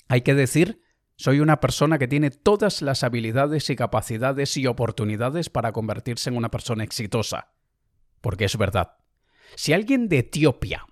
hay 0.08 0.22
que 0.22 0.34
decir 0.34 0.82
soy 1.14 1.38
una 1.38 1.60
persona 1.60 1.96
que 1.96 2.08
tiene 2.08 2.32
todas 2.32 2.82
las 2.82 3.04
habilidades 3.04 3.70
y 3.70 3.76
capacidades 3.76 4.56
y 4.56 4.66
oportunidades 4.66 5.48
para 5.48 5.70
convertirse 5.70 6.28
en 6.28 6.36
una 6.36 6.50
persona 6.50 6.82
exitosa. 6.82 7.52
Porque 8.20 8.46
es 8.46 8.56
verdad. 8.56 8.96
Si 9.54 9.72
alguien 9.72 10.08
de 10.08 10.18
Etiopía, 10.18 10.86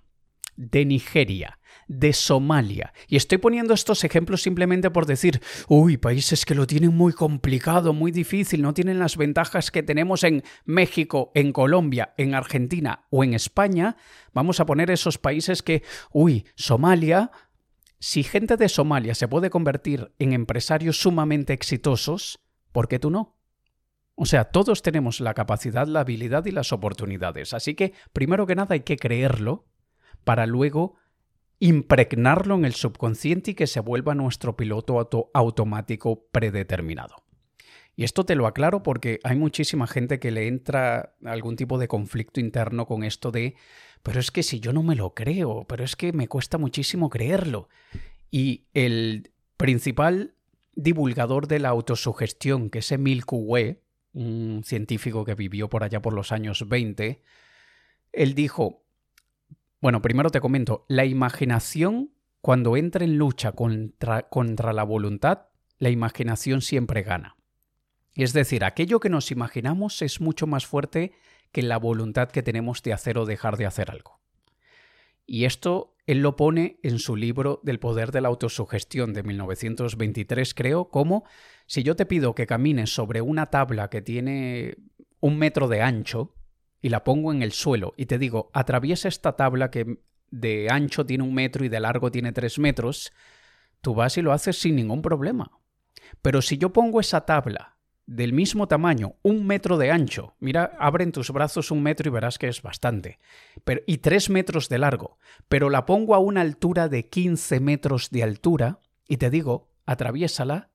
de 0.55 0.85
Nigeria, 0.85 1.59
de 1.91 2.13
Somalia. 2.13 2.93
Y 3.07 3.17
estoy 3.17 3.37
poniendo 3.37 3.73
estos 3.73 4.05
ejemplos 4.05 4.41
simplemente 4.41 4.89
por 4.91 5.05
decir, 5.05 5.41
uy, 5.67 5.97
países 5.97 6.45
que 6.45 6.55
lo 6.55 6.65
tienen 6.65 6.95
muy 6.95 7.11
complicado, 7.11 7.91
muy 7.91 8.11
difícil, 8.11 8.61
no 8.61 8.73
tienen 8.73 8.97
las 8.97 9.17
ventajas 9.17 9.71
que 9.71 9.83
tenemos 9.83 10.23
en 10.23 10.43
México, 10.63 11.31
en 11.35 11.51
Colombia, 11.51 12.13
en 12.17 12.33
Argentina 12.33 13.07
o 13.09 13.25
en 13.25 13.33
España. 13.33 13.97
Vamos 14.33 14.61
a 14.61 14.65
poner 14.65 14.89
esos 14.89 15.17
países 15.17 15.61
que, 15.61 15.83
uy, 16.13 16.45
Somalia, 16.55 17.31
si 17.99 18.23
gente 18.23 18.55
de 18.55 18.69
Somalia 18.69 19.13
se 19.13 19.27
puede 19.27 19.49
convertir 19.49 20.13
en 20.17 20.31
empresarios 20.31 20.97
sumamente 20.97 21.51
exitosos, 21.51 22.39
¿por 22.71 22.87
qué 22.87 22.99
tú 22.99 23.09
no? 23.09 23.37
O 24.15 24.25
sea, 24.25 24.45
todos 24.45 24.81
tenemos 24.81 25.19
la 25.19 25.33
capacidad, 25.33 25.87
la 25.87 26.01
habilidad 26.01 26.45
y 26.45 26.51
las 26.51 26.71
oportunidades. 26.71 27.53
Así 27.53 27.75
que, 27.75 27.93
primero 28.13 28.47
que 28.47 28.55
nada, 28.55 28.75
hay 28.75 28.81
que 28.81 28.95
creerlo 28.95 29.67
para 30.23 30.45
luego 30.45 31.00
impregnarlo 31.61 32.55
en 32.55 32.65
el 32.65 32.73
subconsciente 32.73 33.51
y 33.51 33.53
que 33.53 33.67
se 33.67 33.81
vuelva 33.81 34.15
nuestro 34.15 34.57
piloto 34.57 35.29
automático 35.31 36.25
predeterminado. 36.31 37.23
Y 37.95 38.03
esto 38.03 38.25
te 38.25 38.33
lo 38.33 38.47
aclaro 38.47 38.81
porque 38.81 39.19
hay 39.23 39.37
muchísima 39.37 39.85
gente 39.85 40.19
que 40.19 40.31
le 40.31 40.47
entra 40.47 41.15
algún 41.23 41.55
tipo 41.55 41.77
de 41.77 41.87
conflicto 41.87 42.39
interno 42.39 42.87
con 42.87 43.03
esto 43.03 43.31
de, 43.31 43.53
pero 44.01 44.19
es 44.19 44.31
que 44.31 44.41
si 44.41 44.59
yo 44.59 44.73
no 44.73 44.81
me 44.81 44.95
lo 44.95 45.13
creo, 45.13 45.65
pero 45.69 45.83
es 45.83 45.95
que 45.95 46.11
me 46.13 46.27
cuesta 46.27 46.57
muchísimo 46.57 47.11
creerlo. 47.11 47.69
Y 48.31 48.65
el 48.73 49.31
principal 49.55 50.33
divulgador 50.73 51.47
de 51.47 51.59
la 51.59 51.69
autosugestión, 51.69 52.71
que 52.71 52.79
es 52.79 52.91
Emil 52.91 53.23
Coué, 53.23 53.83
un 54.13 54.63
científico 54.65 55.25
que 55.25 55.35
vivió 55.35 55.69
por 55.69 55.83
allá 55.83 56.01
por 56.01 56.13
los 56.13 56.31
años 56.31 56.67
20, 56.67 57.21
él 58.13 58.33
dijo, 58.33 58.80
bueno, 59.81 60.01
primero 60.01 60.29
te 60.29 60.39
comento, 60.39 60.85
la 60.87 61.05
imaginación, 61.05 62.13
cuando 62.39 62.77
entra 62.77 63.03
en 63.03 63.17
lucha 63.17 63.51
contra, 63.51 64.29
contra 64.29 64.73
la 64.73 64.83
voluntad, 64.83 65.47
la 65.79 65.89
imaginación 65.89 66.61
siempre 66.61 67.01
gana. 67.01 67.35
Es 68.13 68.33
decir, 68.33 68.63
aquello 68.63 68.99
que 68.99 69.09
nos 69.09 69.31
imaginamos 69.31 70.01
es 70.01 70.21
mucho 70.21 70.45
más 70.45 70.67
fuerte 70.67 71.13
que 71.51 71.63
la 71.63 71.77
voluntad 71.77 72.29
que 72.29 72.43
tenemos 72.43 72.83
de 72.83 72.93
hacer 72.93 73.17
o 73.17 73.25
dejar 73.25 73.57
de 73.57 73.65
hacer 73.65 73.89
algo. 73.89 74.21
Y 75.25 75.45
esto 75.45 75.95
él 76.05 76.19
lo 76.19 76.35
pone 76.35 76.79
en 76.83 76.99
su 76.99 77.15
libro 77.15 77.61
del 77.63 77.79
poder 77.79 78.11
de 78.11 78.21
la 78.21 78.27
autosugestión 78.27 79.13
de 79.13 79.23
1923, 79.23 80.53
creo, 80.53 80.89
como 80.89 81.23
si 81.67 81.83
yo 81.83 81.95
te 81.95 82.05
pido 82.05 82.35
que 82.35 82.47
camines 82.47 82.93
sobre 82.93 83.21
una 83.21 83.47
tabla 83.47 83.89
que 83.89 84.01
tiene 84.01 84.75
un 85.19 85.37
metro 85.37 85.67
de 85.67 85.81
ancho, 85.81 86.35
y 86.81 86.89
la 86.89 87.03
pongo 87.03 87.31
en 87.31 87.41
el 87.41 87.51
suelo 87.51 87.93
y 87.97 88.05
te 88.05 88.17
digo, 88.17 88.49
atraviesa 88.53 89.07
esta 89.07 89.35
tabla 89.35 89.69
que 89.69 89.99
de 90.31 90.67
ancho 90.69 91.05
tiene 91.05 91.23
un 91.23 91.33
metro 91.33 91.63
y 91.63 91.69
de 91.69 91.79
largo 91.79 92.11
tiene 92.11 92.31
tres 92.31 92.57
metros, 92.57 93.11
tú 93.81 93.93
vas 93.93 94.17
y 94.17 94.21
lo 94.21 94.31
haces 94.31 94.59
sin 94.59 94.75
ningún 94.75 95.01
problema. 95.01 95.51
Pero 96.21 96.41
si 96.41 96.57
yo 96.57 96.73
pongo 96.73 96.99
esa 96.99 97.25
tabla 97.25 97.77
del 98.05 98.33
mismo 98.33 98.67
tamaño, 98.67 99.15
un 99.21 99.45
metro 99.45 99.77
de 99.77 99.91
ancho, 99.91 100.35
mira, 100.39 100.75
abren 100.79 101.11
tus 101.11 101.31
brazos 101.31 101.71
un 101.71 101.83
metro 101.83 102.09
y 102.09 102.11
verás 102.11 102.37
que 102.37 102.47
es 102.47 102.61
bastante, 102.61 103.19
pero, 103.63 103.81
y 103.85 103.99
tres 103.99 104.29
metros 104.29 104.69
de 104.69 104.79
largo, 104.79 105.17
pero 105.47 105.69
la 105.69 105.85
pongo 105.85 106.15
a 106.15 106.19
una 106.19 106.41
altura 106.41 106.89
de 106.89 107.07
15 107.07 107.59
metros 107.59 108.09
de 108.09 108.23
altura 108.23 108.79
y 109.07 109.17
te 109.17 109.29
digo, 109.29 109.69
atraviésala, 109.85 110.71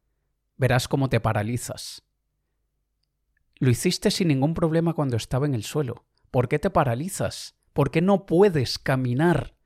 verás 0.57 0.89
cómo 0.89 1.09
te 1.09 1.21
paralizas. 1.21 2.06
Lo 3.59 3.71
hiciste 3.71 4.11
sin 4.11 4.29
ningún 4.29 4.55
problema 4.55 4.93
cuando 4.93 5.17
estaba 5.17 5.47
en 5.47 5.55
el 5.55 5.65
suelo. 5.65 6.05
¿Por 6.31 6.49
qué 6.49 6.59
te 6.59 6.71
paralizas? 6.71 7.57
¿Por 7.73 7.91
qué 7.91 8.03
no 8.03 8.27
puedes 8.27 8.79
caminar? 8.79 9.57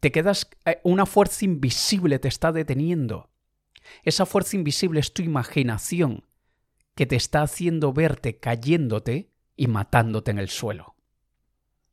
Te 0.00 0.10
quedas... 0.10 0.48
Eh, 0.64 0.80
una 0.82 1.06
fuerza 1.06 1.44
invisible 1.44 2.18
te 2.18 2.28
está 2.28 2.52
deteniendo. 2.52 3.30
Esa 4.02 4.26
fuerza 4.26 4.56
invisible 4.56 5.00
es 5.00 5.12
tu 5.12 5.22
imaginación 5.22 6.24
que 6.94 7.06
te 7.06 7.16
está 7.16 7.42
haciendo 7.42 7.92
verte 7.92 8.38
cayéndote 8.38 9.32
y 9.56 9.66
matándote 9.66 10.30
en 10.30 10.38
el 10.38 10.48
suelo. 10.48 10.96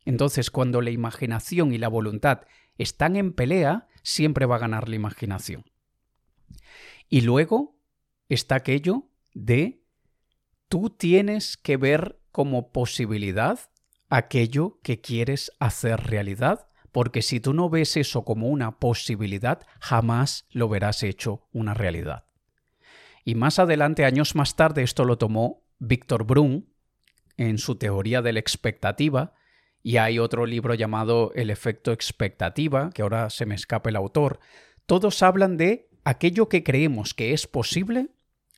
Entonces, 0.06 0.50
cuando 0.50 0.82
la 0.82 0.90
imaginación 0.90 1.74
y 1.74 1.78
la 1.78 1.88
voluntad 1.88 2.42
están 2.78 3.16
en 3.16 3.34
pelea, 3.34 3.88
siempre 4.02 4.46
va 4.46 4.56
a 4.56 4.60
ganar 4.60 4.90
la 4.90 4.96
imaginación. 4.96 5.66
Y 7.10 7.22
luego 7.22 7.78
está 8.28 8.56
aquello 8.56 9.10
de 9.34 9.79
tú 10.70 10.92
tienes 10.92 11.58
que 11.58 11.78
ver 11.78 12.20
como 12.32 12.72
posibilidad 12.72 13.60
aquello 14.10 14.80
que 14.82 15.02
quieres 15.02 15.52
hacer 15.60 16.00
realidad, 16.00 16.68
porque 16.92 17.22
si 17.22 17.40
tú 17.40 17.54
no 17.54 17.70
ves 17.70 17.98
eso 17.98 18.24
como 18.24 18.48
una 18.48 18.80
posibilidad, 18.80 19.66
jamás 19.80 20.48
lo 20.52 20.70
verás 20.70 21.04
hecho 21.04 21.48
una 21.52 21.74
realidad. 21.74 22.26
Y 23.26 23.36
más 23.36 23.60
adelante, 23.60 24.06
años 24.06 24.36
más 24.36 24.56
tarde, 24.56 24.84
esto 24.84 25.06
lo 25.06 25.18
tomó 25.18 25.64
Víctor 25.80 26.24
Brun 26.24 26.70
en 27.38 27.58
su 27.58 27.76
teoría 27.76 28.22
de 28.22 28.34
la 28.34 28.40
expectativa, 28.40 29.34
y 29.82 29.98
hay 29.98 30.20
otro 30.20 30.46
libro 30.46 30.74
llamado 30.74 31.32
El 31.36 31.50
efecto 31.50 31.92
expectativa, 31.92 32.90
que 32.94 33.02
ahora 33.02 33.30
se 33.30 33.46
me 33.46 33.56
escapa 33.56 33.90
el 33.90 33.96
autor. 33.96 34.40
Todos 34.86 35.24
hablan 35.24 35.58
de 35.58 35.90
aquello 36.04 36.50
que 36.50 36.64
creemos 36.64 37.14
que 37.14 37.34
es 37.34 37.48
posible, 37.48 38.10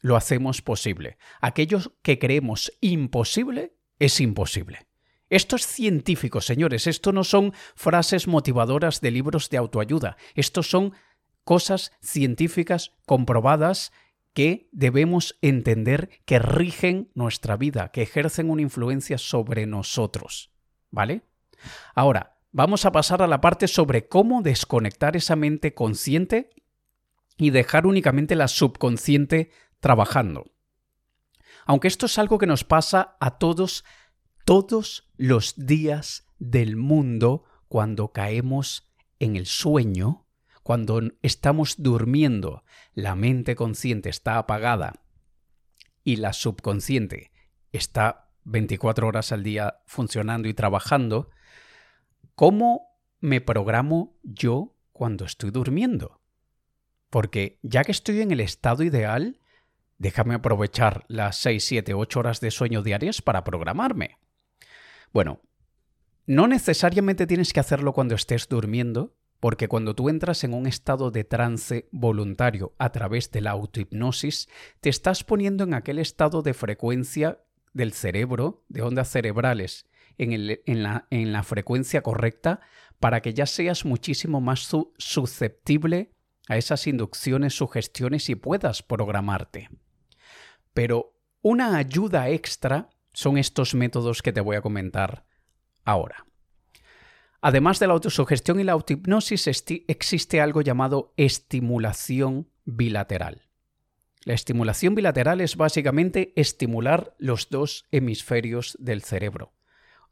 lo 0.02 0.16
hacemos 0.16 0.62
posible. 0.62 1.18
Aquello 1.40 1.80
que 2.02 2.20
creemos 2.20 2.72
imposible 2.82 3.76
es 4.00 4.20
imposible. 4.20 4.88
Esto 5.30 5.56
es 5.56 5.66
científico, 5.66 6.42
señores. 6.42 6.88
Esto 6.88 7.14
no 7.14 7.24
son 7.24 7.54
frases 7.76 8.28
motivadoras 8.28 9.00
de 9.00 9.12
libros 9.12 9.50
de 9.50 9.58
autoayuda. 9.58 10.18
Esto 10.36 10.62
son 10.62 10.94
cosas 11.44 11.94
científicas 12.02 12.92
comprobadas 13.06 13.94
que 14.34 14.70
debemos 14.72 15.38
entender 15.42 16.10
que 16.26 16.40
rigen 16.40 17.12
nuestra 17.14 17.58
vida, 17.58 17.92
que 17.92 18.02
ejercen 18.02 18.50
una 18.50 18.62
influencia 18.62 19.18
sobre 19.18 19.66
nosotros. 19.66 20.52
¿Vale? 20.90 21.24
Ahora, 21.96 22.38
vamos 22.52 22.86
a 22.86 22.92
pasar 22.92 23.22
a 23.22 23.28
la 23.28 23.42
parte 23.42 23.68
sobre 23.68 24.08
cómo 24.08 24.42
desconectar 24.42 25.16
esa 25.16 25.36
mente 25.36 25.74
consciente 25.74 26.50
y 27.38 27.50
dejar 27.50 27.86
únicamente 27.86 28.36
la 28.36 28.48
subconsciente 28.48 29.52
trabajando. 29.82 30.46
Aunque 31.66 31.90
esto 31.90 32.06
es 32.06 32.18
algo 32.18 32.38
que 32.38 32.48
nos 32.48 32.64
pasa 32.64 33.18
a 33.20 33.38
todos, 33.38 33.84
todos 34.46 35.12
los 35.18 35.56
días 35.58 36.26
del 36.40 36.78
mundo 36.78 37.44
cuando 37.68 38.14
caemos 38.14 38.90
en 39.20 39.36
el 39.36 39.46
sueño, 39.46 40.28
cuando 40.64 41.02
estamos 41.22 41.76
durmiendo, 41.78 42.64
la 42.94 43.16
mente 43.16 43.56
consciente 43.56 44.10
está 44.10 44.38
apagada 44.38 44.94
y 46.04 46.18
la 46.18 46.34
subconsciente 46.34 47.32
está 47.72 48.32
24 48.44 49.08
horas 49.08 49.32
al 49.32 49.44
día 49.44 49.82
funcionando 49.86 50.48
y 50.48 50.54
trabajando, 50.54 51.30
¿cómo 52.36 52.98
me 53.20 53.42
programo 53.42 54.18
yo 54.24 54.76
cuando 54.92 55.26
estoy 55.26 55.52
durmiendo? 55.52 56.22
Porque 57.10 57.60
ya 57.62 57.84
que 57.84 57.92
estoy 57.92 58.22
en 58.22 58.32
el 58.32 58.40
estado 58.40 58.84
ideal, 58.84 59.41
déjame 60.02 60.34
aprovechar 60.34 61.06
las 61.08 61.38
6, 61.38 61.64
7, 61.64 61.94
8 61.94 62.20
horas 62.20 62.42
de 62.42 62.50
sueño 62.50 62.82
diarias 62.82 63.22
para 63.22 63.44
programarme. 63.44 64.18
Bueno, 65.14 65.42
no 66.26 66.48
necesariamente 66.48 67.28
tienes 67.28 67.54
que 67.54 67.60
hacerlo 67.60 67.94
cuando 67.94 68.16
estés 68.16 68.50
durmiendo, 68.50 69.16
porque 69.40 69.68
cuando 69.68 69.94
tú 69.94 70.10
entras 70.10 70.44
en 70.44 70.56
un 70.56 70.66
estado 70.66 71.12
de 71.12 71.24
trance 71.24 71.88
voluntario 71.92 72.74
a 72.80 72.92
través 72.92 73.32
de 73.32 73.42
la 73.42 73.52
autohipnosis, 73.52 74.50
te 74.80 74.90
estás 74.90 75.24
poniendo 75.24 75.66
en 75.66 75.76
aquel 75.76 76.00
estado 76.00 76.42
de 76.42 76.56
frecuencia 76.56 77.44
del 77.74 77.94
cerebro, 77.94 78.66
de 78.70 78.82
ondas 78.82 79.10
cerebrales, 79.10 79.86
en, 80.18 80.48
la, 80.84 81.08
en 81.12 81.32
la, 81.32 81.44
frecuencia 81.44 82.02
correcta, 82.02 82.62
para 83.00 83.22
que 83.22 83.36
ya 83.36 83.46
seas 83.46 83.86
muchísimo 83.86 84.42
más 84.42 84.68
susceptible 84.98 86.12
a 86.48 86.58
esas 86.58 86.88
inducciones, 86.88 87.54
sugestiones 87.54 88.30
y 88.30 88.36
puedas 88.36 88.82
programarte. 88.84 89.70
Pero 90.74 91.18
una 91.42 91.78
ayuda 91.78 92.30
extra 92.30 92.90
son 93.14 93.38
estos 93.38 93.76
métodos 93.76 94.22
que 94.22 94.34
te 94.34 94.42
voy 94.42 94.56
a 94.56 94.62
comentar 94.62 95.26
ahora. 95.84 96.26
Además 97.42 97.80
de 97.80 97.88
la 97.88 97.94
autosugestión 97.94 98.60
y 98.60 98.64
la 98.64 98.74
autohipnosis, 98.74 99.48
existe 99.48 100.42
algo 100.42 100.62
llamado 100.62 101.14
estimulación 101.18 102.50
bilateral. 102.66 103.48
La 104.24 104.36
estimulación 104.36 104.94
bilateral 104.94 105.42
es 105.42 105.56
básicamente 105.56 106.32
estimular 106.36 107.16
los 107.18 107.50
dos 107.50 107.88
hemisferios 107.90 108.78
del 108.80 109.02
cerebro, 109.02 109.54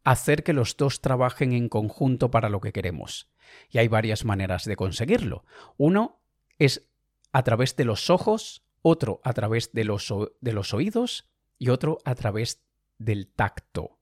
hacer 0.03 0.43
que 0.43 0.53
los 0.53 0.75
dos 0.75 1.01
trabajen 1.01 1.53
en 1.53 1.69
conjunto 1.69 2.31
para 2.31 2.49
lo 2.49 2.59
que 2.59 2.73
queremos. 2.73 3.29
Y 3.69 3.77
hay 3.77 3.87
varias 3.87 4.25
maneras 4.25 4.65
de 4.65 4.75
conseguirlo. 4.75 5.45
Uno 5.77 6.23
es 6.57 6.89
a 7.31 7.43
través 7.43 7.75
de 7.75 7.85
los 7.85 8.09
ojos, 8.09 8.63
otro 8.81 9.21
a 9.23 9.33
través 9.33 9.71
de 9.73 9.83
los, 9.83 10.13
de 10.41 10.53
los 10.53 10.73
oídos 10.73 11.29
y 11.57 11.69
otro 11.69 11.97
a 12.05 12.15
través 12.15 12.61
del 12.97 13.27
tacto. 13.27 13.99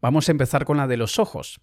Vamos 0.00 0.28
a 0.28 0.32
empezar 0.32 0.64
con 0.64 0.76
la 0.76 0.86
de 0.86 0.96
los 0.96 1.18
ojos. 1.18 1.60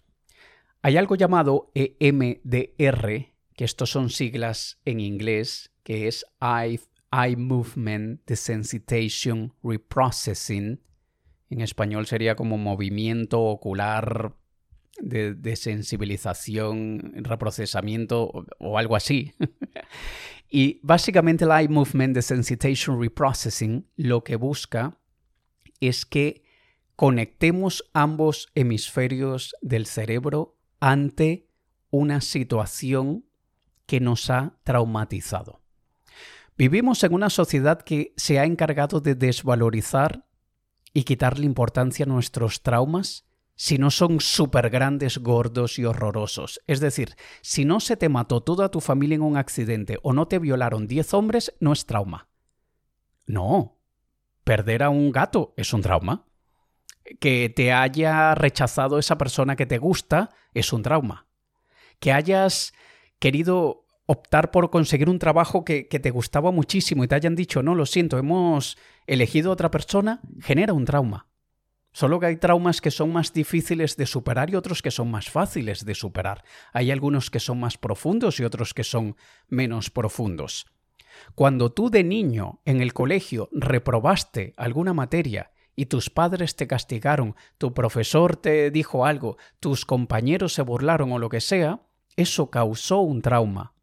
Hay 0.82 0.96
algo 0.96 1.14
llamado 1.14 1.70
EMDR, 1.74 3.34
que 3.54 3.64
estos 3.64 3.90
son 3.90 4.08
siglas 4.08 4.80
en 4.86 5.00
inglés, 5.00 5.72
que 5.82 6.08
es 6.08 6.24
Eye, 6.40 7.36
Movement 7.36 8.22
Desensitization 8.26 9.52
Reprocessing. 9.62 10.80
En 11.50 11.60
español 11.60 12.06
sería 12.06 12.34
como 12.34 12.56
movimiento 12.56 13.42
ocular 13.42 14.34
de, 15.02 15.34
desensibilización, 15.34 17.12
reprocesamiento 17.16 18.46
o, 18.58 18.78
algo 18.78 18.96
así. 18.96 19.32
y 20.50 20.80
básicamente 20.82 21.44
el 21.44 21.52
Eye 21.52 21.68
Movement 21.68 22.14
Desensitization 22.14 23.00
Reprocessing 23.00 23.86
lo 23.96 24.24
que 24.24 24.34
busca 24.34 24.98
es 25.78 26.04
que 26.04 26.42
conectemos 26.96 27.88
ambos 27.94 28.48
hemisferios 28.54 29.54
del 29.62 29.86
cerebro 29.86 30.58
ante 30.80 31.48
una 31.90 32.20
situación 32.20 33.24
que 33.86 34.00
nos 34.00 34.28
ha 34.28 34.58
traumatizado. 34.64 35.60
Vivimos 36.58 37.02
en 37.04 37.14
una 37.14 37.30
sociedad 37.30 37.80
que 37.80 38.12
se 38.16 38.38
ha 38.38 38.44
encargado 38.44 39.00
de 39.00 39.14
desvalorizar 39.14 40.26
y 40.92 41.04
quitarle 41.04 41.46
importancia 41.46 42.04
a 42.04 42.08
nuestros 42.08 42.62
traumas 42.62 43.24
si 43.60 43.76
no 43.76 43.90
son 43.90 44.20
súper 44.20 44.70
grandes, 44.70 45.18
gordos 45.18 45.78
y 45.78 45.84
horrorosos. 45.84 46.62
Es 46.66 46.80
decir, 46.80 47.14
si 47.42 47.66
no 47.66 47.78
se 47.78 47.98
te 47.98 48.08
mató 48.08 48.42
toda 48.42 48.70
tu 48.70 48.80
familia 48.80 49.16
en 49.16 49.20
un 49.20 49.36
accidente 49.36 49.98
o 50.02 50.14
no 50.14 50.26
te 50.28 50.38
violaron 50.38 50.86
10 50.86 51.12
hombres, 51.12 51.52
no 51.60 51.74
es 51.74 51.84
trauma. 51.84 52.30
No. 53.26 53.76
Perder 54.44 54.82
a 54.82 54.88
un 54.88 55.12
gato 55.12 55.52
es 55.58 55.74
un 55.74 55.82
trauma 55.82 56.24
que 57.20 57.52
te 57.54 57.70
haya 57.70 58.34
rechazado 58.34 58.98
esa 58.98 59.18
persona 59.18 59.56
que 59.56 59.66
te 59.66 59.76
gusta 59.76 60.30
es 60.54 60.72
un 60.72 60.80
trauma. 60.80 61.26
Que 61.98 62.12
hayas 62.12 62.72
querido 63.18 63.84
optar 64.06 64.52
por 64.52 64.70
conseguir 64.70 65.10
un 65.10 65.18
trabajo 65.18 65.66
que, 65.66 65.84
te 65.84 66.10
gustaba 66.10 66.50
muchísimo 66.50 67.04
y 67.04 67.08
te 67.08 67.14
hayan 67.14 67.34
dicho, 67.34 67.62
no, 67.62 67.74
lo 67.74 67.84
siento, 67.84 68.16
hemos 68.16 68.78
elegido 69.06 69.50
a 69.50 69.52
otra 69.52 69.70
persona, 69.70 70.22
genera 70.40 70.72
un 70.72 70.86
trauma. 70.86 71.29
Solo 71.92 72.20
que 72.20 72.26
hay 72.26 72.36
traumas 72.36 72.80
que 72.80 72.90
son 72.90 73.12
más 73.12 73.32
difíciles 73.32 73.96
de 73.96 74.06
superar 74.06 74.50
y 74.50 74.56
otros 74.56 74.80
que 74.80 74.90
son 74.90 75.10
más 75.10 75.28
fáciles 75.28 75.84
de 75.84 75.94
superar. 75.94 76.44
Hay 76.72 76.90
algunos 76.90 77.30
que 77.30 77.40
son 77.40 77.58
más 77.58 77.78
profundos 77.78 78.38
y 78.38 78.44
otros 78.44 78.74
que 78.74 78.84
son 78.84 79.16
menos 79.48 79.90
profundos. 79.90 80.66
Cuando 81.34 81.72
tú 81.72 81.90
de 81.90 82.04
niño 82.04 82.60
en 82.64 82.80
el 82.80 82.92
colegio 82.92 83.48
reprobaste 83.52 84.54
alguna 84.56 84.94
materia 84.94 85.50
y 85.74 85.86
tus 85.86 86.10
padres 86.10 86.56
te 86.56 86.66
castigaron, 86.66 87.34
tu 87.58 87.74
profesor 87.74 88.36
te 88.36 88.70
dijo 88.70 89.04
algo, 89.04 89.36
tus 89.58 89.84
compañeros 89.84 90.52
se 90.54 90.62
burlaron 90.62 91.12
o 91.12 91.18
lo 91.18 91.28
que 91.28 91.40
sea, 91.40 91.80
eso 92.16 92.50
causó 92.50 93.00
un 93.00 93.22
trauma. 93.22 93.74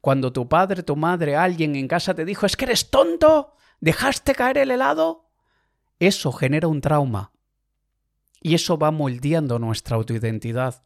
Cuando 0.00 0.32
tu 0.32 0.48
padre, 0.48 0.82
tu 0.82 0.96
madre, 0.96 1.36
alguien 1.36 1.76
en 1.76 1.88
casa 1.88 2.14
te 2.14 2.24
dijo, 2.24 2.46
es 2.46 2.56
que 2.56 2.64
eres 2.64 2.90
tonto, 2.90 3.54
dejaste 3.80 4.34
caer 4.34 4.58
el 4.58 4.70
helado, 4.70 5.29
eso 6.00 6.32
genera 6.32 6.66
un 6.66 6.80
trauma. 6.80 7.32
Y 8.42 8.54
eso 8.54 8.78
va 8.78 8.90
moldeando 8.90 9.58
nuestra 9.58 9.96
autoidentidad. 9.96 10.82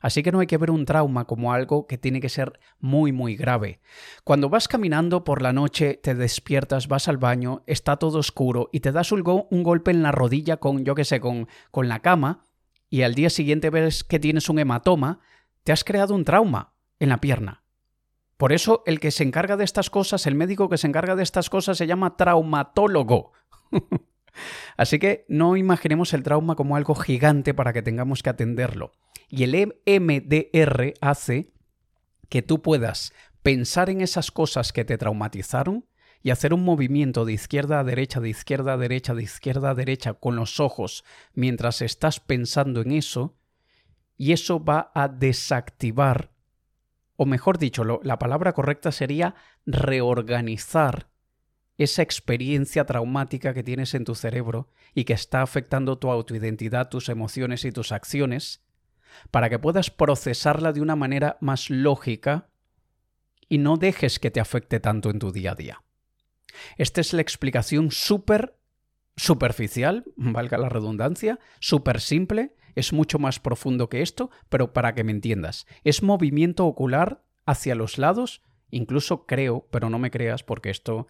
Así 0.00 0.22
que 0.22 0.32
no 0.32 0.40
hay 0.40 0.46
que 0.46 0.58
ver 0.58 0.70
un 0.70 0.84
trauma 0.84 1.26
como 1.26 1.52
algo 1.52 1.86
que 1.86 1.98
tiene 1.98 2.20
que 2.20 2.28
ser 2.28 2.58
muy 2.78 3.12
muy 3.12 3.36
grave. 3.36 3.80
Cuando 4.24 4.48
vas 4.48 4.68
caminando 4.68 5.24
por 5.24 5.42
la 5.42 5.52
noche, 5.52 5.94
te 6.02 6.14
despiertas, 6.14 6.88
vas 6.88 7.08
al 7.08 7.16
baño, 7.16 7.62
está 7.66 7.96
todo 7.96 8.18
oscuro 8.18 8.68
y 8.72 8.80
te 8.80 8.92
das 8.92 9.12
un, 9.12 9.22
golpe 9.22 9.90
en 9.90 10.02
la 10.02 10.12
rodilla 10.12 10.58
con, 10.58 10.84
yo 10.84 10.94
qué 10.94 11.04
sé, 11.04 11.20
con, 11.20 11.48
con 11.70 11.88
la 11.88 12.00
cama 12.00 12.44
y 12.88 13.02
al 13.02 13.14
día 13.14 13.30
siguiente 13.30 13.70
ves 13.70 14.04
que 14.04 14.18
tienes 14.18 14.48
un 14.48 14.58
hematoma, 14.58 15.20
te 15.64 15.72
has 15.72 15.82
creado 15.82 16.14
un 16.14 16.24
trauma 16.24 16.74
en 17.00 17.08
la 17.08 17.20
pierna. 17.20 17.64
Por 18.36 18.52
eso 18.52 18.82
el 18.86 19.00
que 19.00 19.10
se 19.10 19.24
encarga 19.24 19.56
de 19.56 19.64
estas 19.64 19.88
cosas, 19.88 20.26
el 20.26 20.34
médico 20.34 20.68
que 20.68 20.78
se 20.78 20.86
encarga 20.86 21.16
de 21.16 21.22
estas 21.22 21.48
cosas 21.48 21.78
se 21.78 21.86
llama 21.86 22.16
traumatólogo. 22.16 23.32
Así 24.76 24.98
que 24.98 25.24
no 25.28 25.56
imaginemos 25.56 26.12
el 26.12 26.22
trauma 26.22 26.56
como 26.56 26.76
algo 26.76 26.94
gigante 26.94 27.54
para 27.54 27.72
que 27.72 27.82
tengamos 27.82 28.22
que 28.22 28.30
atenderlo. 28.30 28.92
Y 29.28 29.44
el 29.44 29.74
MDR 29.86 30.94
hace 31.00 31.52
que 32.28 32.42
tú 32.42 32.62
puedas 32.62 33.12
pensar 33.42 33.90
en 33.90 34.00
esas 34.00 34.30
cosas 34.30 34.72
que 34.72 34.84
te 34.84 34.98
traumatizaron 34.98 35.86
y 36.22 36.30
hacer 36.30 36.52
un 36.52 36.64
movimiento 36.64 37.24
de 37.24 37.32
izquierda 37.32 37.78
a 37.78 37.84
derecha, 37.84 38.20
de 38.20 38.28
izquierda 38.28 38.72
a 38.72 38.76
derecha, 38.76 39.14
de 39.14 39.22
izquierda 39.22 39.70
a 39.70 39.74
derecha 39.74 40.14
con 40.14 40.36
los 40.36 40.60
ojos 40.60 41.04
mientras 41.34 41.82
estás 41.82 42.20
pensando 42.20 42.80
en 42.80 42.92
eso, 42.92 43.36
y 44.16 44.32
eso 44.32 44.64
va 44.64 44.90
a 44.94 45.08
desactivar, 45.08 46.32
o 47.16 47.26
mejor 47.26 47.58
dicho, 47.58 47.84
la 47.84 48.18
palabra 48.18 48.54
correcta 48.54 48.90
sería 48.90 49.34
reorganizar 49.66 51.08
esa 51.78 52.02
experiencia 52.02 52.84
traumática 52.86 53.52
que 53.52 53.62
tienes 53.62 53.94
en 53.94 54.04
tu 54.04 54.14
cerebro 54.14 54.68
y 54.94 55.04
que 55.04 55.12
está 55.12 55.42
afectando 55.42 55.98
tu 55.98 56.10
autoidentidad, 56.10 56.88
tus 56.88 57.08
emociones 57.08 57.64
y 57.64 57.72
tus 57.72 57.92
acciones, 57.92 58.62
para 59.30 59.50
que 59.50 59.58
puedas 59.58 59.90
procesarla 59.90 60.72
de 60.72 60.80
una 60.80 60.96
manera 60.96 61.36
más 61.40 61.70
lógica 61.70 62.48
y 63.48 63.58
no 63.58 63.76
dejes 63.76 64.18
que 64.18 64.30
te 64.30 64.40
afecte 64.40 64.80
tanto 64.80 65.10
en 65.10 65.18
tu 65.18 65.32
día 65.32 65.52
a 65.52 65.54
día. 65.54 65.82
Esta 66.76 67.00
es 67.00 67.12
la 67.12 67.22
explicación 67.22 67.90
súper 67.90 68.56
superficial, 69.16 70.04
valga 70.16 70.58
la 70.58 70.68
redundancia, 70.68 71.38
súper 71.60 72.00
simple, 72.00 72.54
es 72.74 72.92
mucho 72.92 73.18
más 73.18 73.40
profundo 73.40 73.88
que 73.88 74.02
esto, 74.02 74.30
pero 74.48 74.72
para 74.72 74.94
que 74.94 75.04
me 75.04 75.12
entiendas, 75.12 75.66
es 75.84 76.02
movimiento 76.02 76.66
ocular 76.66 77.22
hacia 77.46 77.74
los 77.74 77.96
lados, 77.96 78.42
incluso 78.70 79.24
creo, 79.26 79.66
pero 79.70 79.88
no 79.88 79.98
me 79.98 80.10
creas 80.10 80.42
porque 80.42 80.70
esto 80.70 81.06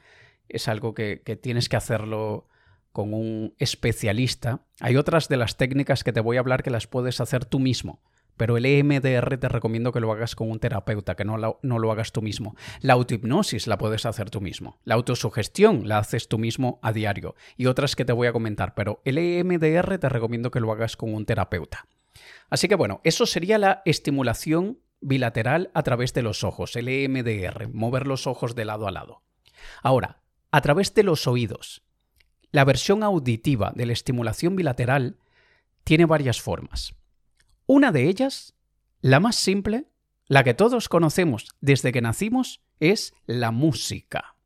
es 0.49 0.69
algo 0.69 0.95
que, 0.95 1.23
que 1.25 1.37
tienes 1.37 1.69
que 1.69 1.77
hacerlo 1.77 2.49
con 2.93 3.13
un 3.13 3.55
especialista. 3.59 4.61
Hay 4.81 4.97
otras 4.97 5.29
de 5.29 5.37
las 5.37 5.57
técnicas 5.57 6.03
que 6.03 6.13
te 6.13 6.21
voy 6.21 6.39
a 6.39 6.41
hablar 6.41 6.63
que 6.63 6.71
las 6.71 6.87
puedes 6.87 7.21
hacer 7.21 7.45
tú 7.45 7.59
mismo, 7.59 8.01
pero 8.37 8.57
el 8.57 8.67
EMDR 8.67 9.39
te 9.39 9.49
recomiendo 9.49 9.93
que 9.93 10.01
lo 10.01 10.13
hagas 10.13 10.35
con 10.35 10.51
un 10.51 10.61
terapeuta, 10.61 11.15
que 11.15 11.25
no 11.25 11.37
no 11.63 11.79
lo 11.79 11.93
hagas 11.93 12.13
tú 12.13 12.23
mismo. 12.23 12.55
La 12.81 12.95
autohipnosis 12.95 13.67
la 13.67 13.79
puedes 13.79 14.07
hacer 14.07 14.31
tú 14.31 14.41
mismo. 14.41 14.79
La 14.85 14.95
autosugestión 14.95 15.89
la 15.89 15.99
haces 15.99 16.29
tú 16.29 16.39
mismo 16.39 16.79
a 16.83 16.93
diario. 16.93 17.35
Y 17.57 17.67
otras 17.67 17.97
que 17.97 18.05
te 18.05 18.13
voy 18.13 18.29
a 18.29 18.33
comentar, 18.33 18.75
pero 18.75 19.01
el 19.05 19.19
EMDR 19.19 19.99
te 19.99 20.09
recomiendo 20.09 20.51
que 20.51 20.61
lo 20.61 20.73
hagas 20.73 20.97
con 20.97 21.15
un 21.15 21.25
terapeuta. 21.25 21.87
Así 22.51 22.69
que 22.69 22.77
bueno, 22.77 23.01
eso 23.05 23.27
sería 23.27 23.59
la 23.59 23.83
estimulación 23.85 24.79
bilateral 25.01 25.71
a 25.75 25.83
través 25.83 26.15
de 26.15 26.23
los 26.23 26.45
ojos, 26.45 26.77
el 26.77 26.89
EMDR, 26.89 27.69
mover 27.73 28.07
los 28.07 28.27
ojos 28.27 28.55
de 28.55 28.65
lado 28.65 28.89
a 28.89 28.93
lado. 28.93 29.23
Ahora, 29.83 30.23
a 30.57 30.63
través 30.63 30.95
de 30.95 31.03
los 31.03 31.27
oídos. 31.27 31.83
La 32.51 32.65
versión 32.65 33.03
auditiva 33.03 33.75
de 33.77 33.85
la 33.85 33.93
estimulación 33.93 34.57
bilateral 34.57 35.19
tiene 35.85 36.07
varias 36.07 36.41
formas. 36.41 36.95
Una 37.67 37.93
de 37.93 38.09
ellas, 38.09 38.55
la 39.03 39.21
más 39.21 39.37
simple, 39.37 39.91
la 40.29 40.45
que 40.45 40.55
todos 40.55 40.89
conocemos 40.89 41.51
desde 41.61 41.93
que 41.93 42.01
nacimos, 42.01 42.63
es 42.81 43.13
la 43.27 43.51
música. 43.51 44.37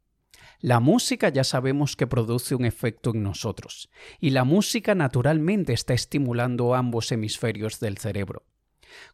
La 0.58 0.80
música 0.80 1.28
ya 1.28 1.44
sabemos 1.44 1.94
que 1.94 2.08
produce 2.08 2.56
un 2.56 2.64
efecto 2.64 3.10
en 3.14 3.22
nosotros, 3.22 3.88
y 4.18 4.30
la 4.30 4.42
música 4.42 4.96
naturalmente 4.96 5.72
está 5.72 5.94
estimulando 5.94 6.74
ambos 6.74 7.12
hemisferios 7.12 7.78
del 7.78 7.98
cerebro. 7.98 8.42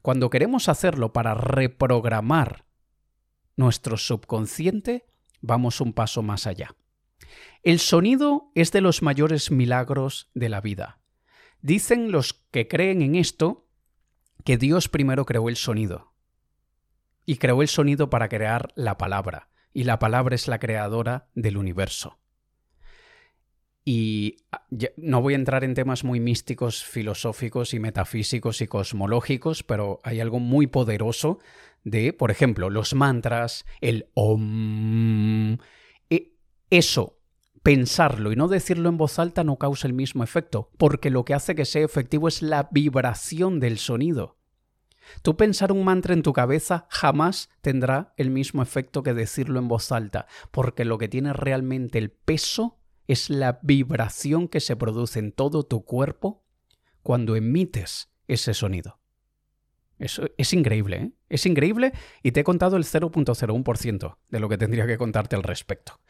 Cuando 0.00 0.30
queremos 0.30 0.70
hacerlo 0.70 1.12
para 1.12 1.34
reprogramar 1.34 2.64
nuestro 3.54 3.98
subconsciente, 3.98 5.04
vamos 5.42 5.82
un 5.82 5.92
paso 5.92 6.22
más 6.22 6.46
allá. 6.46 6.74
El 7.62 7.78
sonido 7.80 8.52
es 8.54 8.72
de 8.72 8.80
los 8.80 9.02
mayores 9.02 9.50
milagros 9.50 10.30
de 10.34 10.48
la 10.48 10.60
vida. 10.60 11.00
Dicen 11.60 12.12
los 12.12 12.32
que 12.32 12.68
creen 12.68 13.02
en 13.02 13.14
esto 13.14 13.68
que 14.44 14.56
Dios 14.56 14.88
primero 14.88 15.24
creó 15.24 15.48
el 15.48 15.56
sonido. 15.56 16.12
Y 17.24 17.38
creó 17.38 17.62
el 17.62 17.68
sonido 17.68 18.08
para 18.08 18.28
crear 18.28 18.72
la 18.76 18.96
palabra. 18.96 19.48
Y 19.72 19.84
la 19.84 19.98
palabra 19.98 20.36
es 20.36 20.46
la 20.46 20.60
creadora 20.60 21.28
del 21.34 21.56
universo. 21.56 22.20
Y 23.84 24.38
ah, 24.50 24.66
no 24.96 25.22
voy 25.22 25.34
a 25.34 25.36
entrar 25.36 25.62
en 25.62 25.74
temas 25.74 26.02
muy 26.02 26.18
místicos, 26.18 26.84
filosóficos 26.84 27.72
y 27.72 27.78
metafísicos 27.78 28.60
y 28.60 28.66
cosmológicos, 28.66 29.62
pero 29.62 30.00
hay 30.02 30.20
algo 30.20 30.40
muy 30.40 30.66
poderoso 30.66 31.38
de, 31.84 32.12
por 32.12 32.32
ejemplo, 32.32 32.68
los 32.68 32.94
mantras, 32.94 33.64
el 33.80 34.08
om. 34.14 35.58
Eso, 36.70 37.18
pensarlo 37.62 38.32
y 38.32 38.36
no 38.36 38.48
decirlo 38.48 38.88
en 38.88 38.96
voz 38.96 39.18
alta 39.18 39.44
no 39.44 39.56
causa 39.56 39.86
el 39.86 39.92
mismo 39.92 40.24
efecto, 40.24 40.70
porque 40.78 41.10
lo 41.10 41.24
que 41.24 41.34
hace 41.34 41.54
que 41.54 41.64
sea 41.64 41.84
efectivo 41.84 42.28
es 42.28 42.42
la 42.42 42.68
vibración 42.70 43.60
del 43.60 43.78
sonido. 43.78 44.36
Tú 45.22 45.36
pensar 45.36 45.70
un 45.70 45.84
mantra 45.84 46.14
en 46.14 46.22
tu 46.22 46.32
cabeza 46.32 46.86
jamás 46.90 47.50
tendrá 47.60 48.12
el 48.16 48.30
mismo 48.30 48.62
efecto 48.62 49.02
que 49.02 49.14
decirlo 49.14 49.60
en 49.60 49.68
voz 49.68 49.92
alta, 49.92 50.26
porque 50.50 50.84
lo 50.84 50.98
que 50.98 51.08
tiene 51.08 51.32
realmente 51.32 51.98
el 51.98 52.10
peso 52.10 52.78
es 53.06 53.30
la 53.30 53.60
vibración 53.62 54.48
que 54.48 54.60
se 54.60 54.74
produce 54.74 55.20
en 55.20 55.30
todo 55.32 55.62
tu 55.62 55.84
cuerpo 55.84 56.44
cuando 57.02 57.36
emites 57.36 58.10
ese 58.26 58.52
sonido. 58.54 58.98
Es 59.98 60.52
increíble, 60.52 60.96
¿eh? 60.96 61.12
Es 61.28 61.46
increíble 61.46 61.92
y 62.22 62.32
te 62.32 62.40
he 62.40 62.44
contado 62.44 62.76
el 62.76 62.84
0.01% 62.84 64.16
de 64.28 64.40
lo 64.40 64.48
que 64.48 64.58
tendría 64.58 64.86
que 64.86 64.98
contarte 64.98 65.36
al 65.36 65.42
respecto. 65.42 66.00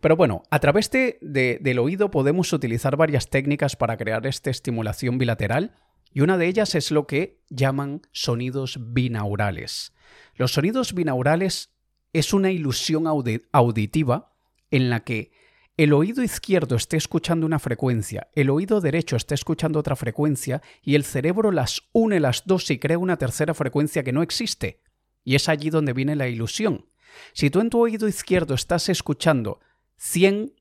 Pero 0.00 0.16
bueno, 0.16 0.44
a 0.50 0.60
través 0.60 0.90
de, 0.90 1.18
del 1.60 1.78
oído 1.78 2.10
podemos 2.10 2.52
utilizar 2.52 2.96
varias 2.96 3.28
técnicas 3.28 3.76
para 3.76 3.96
crear 3.96 4.26
esta 4.26 4.50
estimulación 4.50 5.18
bilateral 5.18 5.74
y 6.12 6.20
una 6.20 6.38
de 6.38 6.46
ellas 6.46 6.74
es 6.74 6.90
lo 6.90 7.06
que 7.06 7.42
llaman 7.48 8.02
sonidos 8.12 8.78
binaurales. 8.92 9.92
Los 10.34 10.52
sonidos 10.52 10.94
binaurales 10.94 11.74
es 12.12 12.32
una 12.32 12.50
ilusión 12.50 13.06
auditiva 13.06 14.34
en 14.70 14.90
la 14.90 15.00
que 15.00 15.32
el 15.76 15.92
oído 15.92 16.22
izquierdo 16.22 16.76
esté 16.76 16.96
escuchando 16.96 17.46
una 17.46 17.58
frecuencia, 17.58 18.28
el 18.34 18.50
oído 18.50 18.80
derecho 18.80 19.16
está 19.16 19.34
escuchando 19.34 19.78
otra 19.78 19.96
frecuencia 19.96 20.62
y 20.82 20.94
el 20.94 21.04
cerebro 21.04 21.50
las 21.50 21.82
une 21.92 22.20
las 22.20 22.46
dos 22.46 22.70
y 22.70 22.78
crea 22.78 22.98
una 22.98 23.16
tercera 23.16 23.54
frecuencia 23.54 24.02
que 24.02 24.12
no 24.12 24.22
existe. 24.22 24.82
Y 25.24 25.34
es 25.34 25.48
allí 25.48 25.70
donde 25.70 25.92
viene 25.92 26.16
la 26.16 26.28
ilusión. 26.28 26.86
Si 27.32 27.50
tú 27.50 27.60
en 27.60 27.70
tu 27.70 27.80
oído 27.80 28.08
izquierdo 28.08 28.54
estás 28.54 28.88
escuchando 28.88 29.60
100 29.96 30.54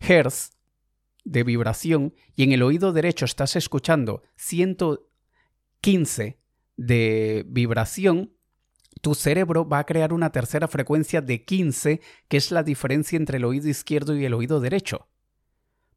Hz, 0.00 0.50
de 1.24 1.42
vibración 1.42 2.14
y 2.36 2.44
en 2.44 2.52
el 2.52 2.62
oído 2.62 2.92
derecho 2.92 3.24
estás 3.24 3.56
escuchando 3.56 4.22
115 4.36 6.38
de 6.76 7.44
vibración, 7.48 8.33
tu 9.00 9.14
cerebro 9.14 9.68
va 9.68 9.80
a 9.80 9.86
crear 9.86 10.12
una 10.12 10.30
tercera 10.30 10.68
frecuencia 10.68 11.20
de 11.20 11.44
15, 11.44 12.00
que 12.28 12.36
es 12.36 12.50
la 12.50 12.62
diferencia 12.62 13.16
entre 13.16 13.38
el 13.38 13.44
oído 13.44 13.68
izquierdo 13.68 14.16
y 14.16 14.24
el 14.24 14.34
oído 14.34 14.60
derecho. 14.60 15.08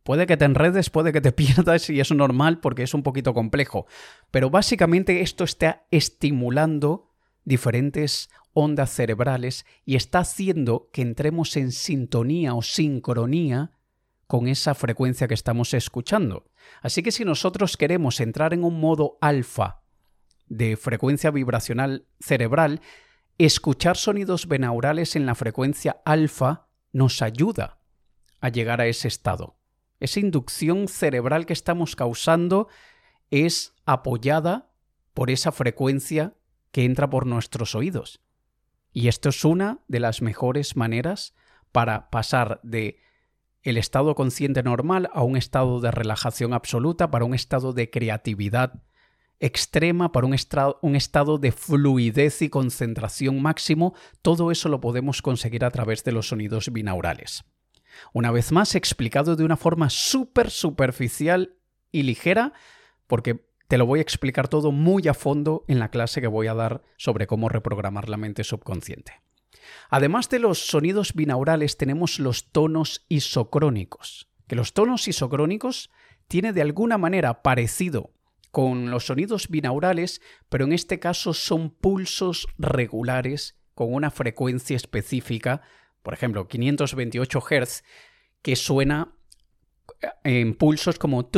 Puede 0.04 0.26
que 0.26 0.38
te 0.38 0.46
enredes, 0.46 0.90
puede 0.90 1.12
que 1.12 1.22
te 1.22 1.32
pierdas 1.34 1.90
y 1.90 2.00
es 2.00 2.12
normal 2.12 2.60
porque 2.60 2.84
es 2.84 2.94
un 2.94 3.04
poquito 3.04 3.34
complejo, 3.34 3.88
pero 4.32 4.50
básicamente 4.50 5.22
esto 5.22 5.44
está 5.44 5.86
estimulando 5.92 7.12
diferentes 7.44 8.30
ondas 8.54 8.90
cerebrales 8.90 9.66
y 9.86 9.96
está 9.96 10.20
haciendo 10.20 10.90
que 10.92 11.02
entremos 11.02 11.56
en 11.58 11.72
sintonía 11.72 12.56
o 12.56 12.62
sincronía 12.62 13.72
con 14.28 14.48
esa 14.48 14.76
frecuencia 14.76 15.28
que 15.28 15.34
estamos 15.34 15.74
escuchando. 15.74 16.52
Así 16.82 17.04
que 17.04 17.12
si 17.12 17.24
nosotros 17.24 17.78
queremos 17.78 18.20
entrar 18.20 18.54
en 18.54 18.64
un 18.64 18.80
modo 18.80 19.18
alfa 19.22 19.84
de 20.50 20.78
frecuencia 20.78 21.32
vibracional 21.32 22.06
cerebral, 22.20 22.82
escuchar 23.38 23.98
sonidos 23.98 24.48
binaurales 24.48 25.16
en 25.16 25.26
la 25.26 25.36
frecuencia 25.36 26.02
alfa 26.06 26.68
nos 26.92 27.22
ayuda 27.22 27.80
a 28.40 28.50
llegar 28.50 28.82
a 28.82 28.88
ese 28.88 29.08
estado. 29.08 29.58
Esa 30.00 30.20
inducción 30.20 30.88
cerebral 30.88 31.46
que 31.46 31.54
estamos 31.54 31.96
causando 31.96 32.68
es 33.32 33.74
apoyada 33.86 34.72
por 35.14 35.32
esa 35.32 35.52
frecuencia 35.52 36.36
que 36.72 36.86
entra 36.86 37.10
por 37.10 37.26
nuestros 37.26 37.76
oídos. 37.76 38.22
Y 38.94 39.08
esto 39.08 39.30
es 39.30 39.44
una 39.44 39.80
de 39.88 40.00
las 40.00 40.22
mejores 40.22 40.76
maneras 40.76 41.34
para 41.72 42.10
pasar 42.10 42.60
de 42.64 43.00
el 43.64 43.78
estado 43.78 44.16
consciente 44.16 44.64
normal 44.64 45.10
a 45.14 45.24
un 45.24 45.36
estado 45.36 45.82
de 45.82 45.92
relajación 45.92 46.54
absoluta, 46.54 47.12
para 47.12 47.26
un 47.26 47.34
estado 47.34 47.74
de 47.74 47.90
creatividad 47.90 48.82
extrema, 49.40 50.12
para 50.12 50.28
un, 50.28 50.96
estado 50.96 51.38
de 51.38 51.52
fluidez 51.52 52.42
y 52.42 52.50
concentración 52.50 53.42
máximo, 53.42 53.94
todo 54.22 54.52
eso 54.52 54.70
lo 54.70 54.82
podemos 54.82 55.22
conseguir 55.22 55.64
a 55.64 55.72
través 55.72 56.04
de 56.04 56.12
los 56.12 56.30
sonidos 56.30 56.72
binaurales. 56.72 57.44
Una 58.14 58.32
vez 58.32 58.52
más, 58.52 58.76
explicado 58.76 59.36
de 59.36 59.44
una 59.44 59.58
forma 59.58 59.90
súper 59.90 60.50
superficial 60.50 61.56
y 61.92 62.04
ligera, 62.04 62.54
porque 63.06 63.48
te 63.68 63.78
lo 63.78 63.86
voy 63.86 64.00
a 64.00 64.04
explicar 64.04 64.48
todo 64.48 64.72
muy 64.72 65.08
a 65.08 65.14
fondo 65.14 65.66
en 65.68 65.80
la 65.80 65.90
clase 65.90 66.22
que 66.22 66.28
voy 66.28 66.48
a 66.48 66.54
dar 66.54 66.84
sobre 66.98 67.28
cómo 67.28 67.50
reprogramar 67.50 68.10
la 68.10 68.18
mente 68.18 68.44
subconsciente. 68.44 69.22
Además 69.90 70.30
de 70.30 70.40
los 70.40 70.68
sonidos 70.68 71.14
binaurales 71.14 71.78
tenemos 71.78 72.20
los 72.20 72.52
tonos 72.52 73.06
isocrónicos, 73.10 74.30
que 74.48 74.56
los 74.56 74.74
tonos 74.74 75.08
isocrónicos 75.08 75.92
tiene 76.28 76.54
de 76.54 76.62
alguna 76.62 76.98
manera 76.98 77.42
parecido 77.42 78.12
con 78.52 78.90
los 78.90 79.06
sonidos 79.06 79.50
binaurales, 79.50 80.22
pero 80.50 80.66
en 80.66 80.74
este 80.74 81.00
caso 81.00 81.34
son 81.34 81.70
pulsos 81.70 82.48
regulares 82.58 83.58
con 83.74 83.94
una 83.94 84.10
frecuencia 84.10 84.76
específica, 84.76 85.62
por 86.02 86.14
ejemplo, 86.14 86.48
528 86.48 87.40
Hz, 87.40 87.84
que 88.42 88.56
suena 88.56 89.14
en 90.24 90.56
pulsos 90.56 90.98
como 91.00 91.30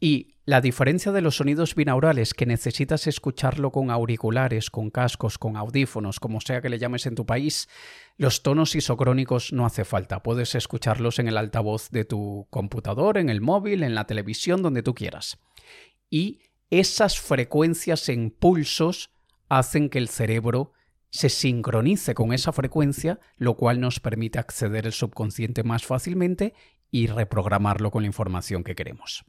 y 0.00 0.34
la 0.44 0.60
diferencia 0.60 1.12
de 1.12 1.20
los 1.20 1.36
sonidos 1.36 1.74
binaurales 1.74 2.32
que 2.32 2.46
necesitas 2.46 3.06
escucharlo 3.06 3.70
con 3.70 3.90
auriculares, 3.90 4.70
con 4.70 4.90
cascos, 4.90 5.36
con 5.36 5.56
audífonos, 5.56 6.20
como 6.20 6.40
sea 6.40 6.62
que 6.62 6.68
le 6.68 6.78
llames 6.78 7.04
en 7.06 7.14
tu 7.14 7.26
país, 7.26 7.68
los 8.16 8.42
tonos 8.42 8.74
isocrónicos 8.74 9.52
no 9.52 9.66
hace 9.66 9.84
falta. 9.84 10.22
Puedes 10.22 10.54
escucharlos 10.54 11.18
en 11.18 11.28
el 11.28 11.36
altavoz 11.36 11.90
de 11.90 12.04
tu 12.04 12.46
computador, 12.50 13.18
en 13.18 13.28
el 13.28 13.40
móvil, 13.40 13.82
en 13.82 13.94
la 13.94 14.06
televisión, 14.06 14.62
donde 14.62 14.82
tú 14.82 14.94
quieras. 14.94 15.38
Y 16.08 16.40
esas 16.70 17.20
frecuencias 17.20 18.08
en 18.08 18.30
pulsos 18.30 19.10
hacen 19.48 19.90
que 19.90 19.98
el 19.98 20.08
cerebro 20.08 20.72
se 21.10 21.28
sincronice 21.28 22.14
con 22.14 22.32
esa 22.32 22.52
frecuencia, 22.52 23.18
lo 23.36 23.56
cual 23.56 23.80
nos 23.80 24.00
permite 24.00 24.38
acceder 24.38 24.86
al 24.86 24.92
subconsciente 24.92 25.62
más 25.62 25.84
fácilmente 25.84 26.54
y 26.90 27.06
reprogramarlo 27.06 27.90
con 27.90 28.02
la 28.02 28.06
información 28.06 28.64
que 28.64 28.74
queremos. 28.74 29.24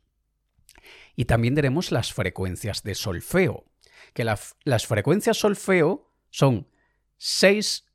Y 1.16 1.26
también 1.26 1.56
tenemos 1.56 1.92
las 1.92 2.14
frecuencias 2.14 2.84
de 2.84 2.96
solfeo, 2.96 3.66
que 4.14 4.24
las 4.24 4.88
frecuencias 4.88 5.38
solfeo 5.38 6.12
son 6.30 6.68
seis 7.18 7.86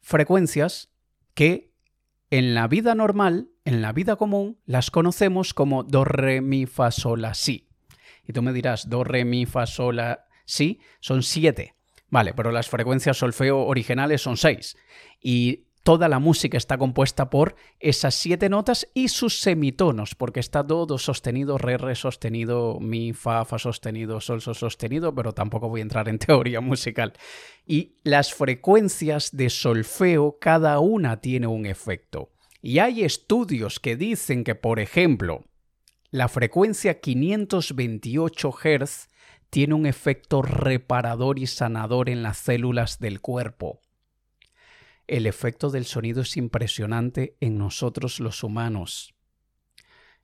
frecuencias 0.00 0.90
que 1.34 1.72
en 2.30 2.54
la 2.54 2.66
vida 2.66 2.94
normal, 2.94 3.50
en 3.64 3.82
la 3.82 3.92
vida 3.92 4.16
común, 4.16 4.58
las 4.64 4.90
conocemos 4.90 5.54
como 5.54 5.84
do, 5.84 6.04
re, 6.04 6.40
mi, 6.40 6.66
fa, 6.66 6.90
sol, 6.90 7.22
la, 7.22 7.34
si. 7.34 7.68
Y 8.26 8.32
tú 8.32 8.42
me 8.42 8.52
dirás, 8.52 8.88
do, 8.88 9.04
re, 9.04 9.24
mi, 9.24 9.46
fa, 9.46 9.66
sol, 9.66 9.96
la, 9.96 10.26
si, 10.44 10.80
son 11.00 11.22
siete. 11.22 11.74
Vale, 12.08 12.34
pero 12.34 12.52
las 12.52 12.68
frecuencias 12.68 13.18
solfeo 13.18 13.58
originales 13.66 14.22
son 14.22 14.36
seis. 14.36 14.76
Y 15.20 15.65
toda 15.86 16.08
la 16.08 16.18
música 16.18 16.58
está 16.58 16.78
compuesta 16.78 17.30
por 17.30 17.54
esas 17.78 18.16
siete 18.16 18.48
notas 18.48 18.88
y 18.92 19.06
sus 19.06 19.38
semitonos, 19.38 20.16
porque 20.16 20.40
está 20.40 20.66
todo 20.66 20.98
sostenido, 20.98 21.58
re, 21.58 21.78
re 21.78 21.94
sostenido, 21.94 22.80
mi, 22.80 23.12
fa, 23.12 23.44
fa 23.44 23.56
sostenido, 23.60 24.20
sol, 24.20 24.40
sol 24.40 24.56
sostenido, 24.56 25.14
pero 25.14 25.32
tampoco 25.32 25.68
voy 25.68 25.78
a 25.78 25.82
entrar 25.82 26.08
en 26.08 26.18
teoría 26.18 26.60
musical. 26.60 27.12
Y 27.64 27.98
las 28.02 28.34
frecuencias 28.34 29.30
de 29.36 29.48
solfeo, 29.48 30.38
cada 30.40 30.80
una 30.80 31.20
tiene 31.20 31.46
un 31.46 31.66
efecto. 31.66 32.32
Y 32.60 32.80
hay 32.80 33.04
estudios 33.04 33.78
que 33.78 33.94
dicen 33.94 34.42
que, 34.42 34.56
por 34.56 34.80
ejemplo, 34.80 35.44
la 36.10 36.26
frecuencia 36.26 36.98
528 36.98 38.50
Hz 38.50 39.08
tiene 39.50 39.74
un 39.74 39.86
efecto 39.86 40.42
reparador 40.42 41.38
y 41.38 41.46
sanador 41.46 42.08
en 42.08 42.24
las 42.24 42.38
células 42.38 42.98
del 42.98 43.20
cuerpo 43.20 43.82
el 45.06 45.26
efecto 45.26 45.70
del 45.70 45.84
sonido 45.84 46.22
es 46.22 46.36
impresionante 46.36 47.36
en 47.40 47.58
nosotros 47.58 48.20
los 48.20 48.42
humanos. 48.42 49.14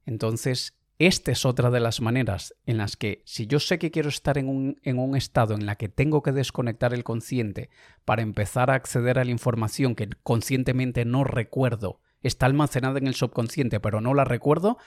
Entonces, 0.05 0.75
esta 0.99 1.33
es 1.33 1.45
otra 1.45 1.71
de 1.71 1.81
las 1.81 2.01
maneras 2.01 2.55
en 2.66 2.79
las 2.79 2.97
que 2.97 3.23
si 3.25 3.47
yo 3.47 3.59
sé 3.59 3.79
que 3.79 3.90
quiero 3.90 4.09
estar 4.09 4.38
en 4.38 4.49
un, 4.49 4.81
en 4.83 4.99
un, 4.99 5.16
estado 5.16 5.55
en 5.55 5.66
la 5.66 5.77
que 5.77 5.88
tengo 5.88 6.23
que 6.23 6.33
desconectar 6.33 6.95
el 6.95 7.03
consciente 7.03 7.71
para 8.05 8.23
empezar 8.23 8.71
a 8.71 8.75
acceder 8.75 9.18
a 9.18 9.25
la 9.25 9.31
información 9.31 9.95
que 9.95 10.09
conscientemente 10.23 11.05
no 11.05 11.25
recuerdo, 11.25 12.01
está 12.23 12.47
almacenada 12.47 12.99
en 12.99 13.07
el 13.07 13.14
subconsciente 13.14 13.81
pero 13.81 14.01
no 14.01 14.14
la 14.14 14.25
recuerdo, 14.25 14.79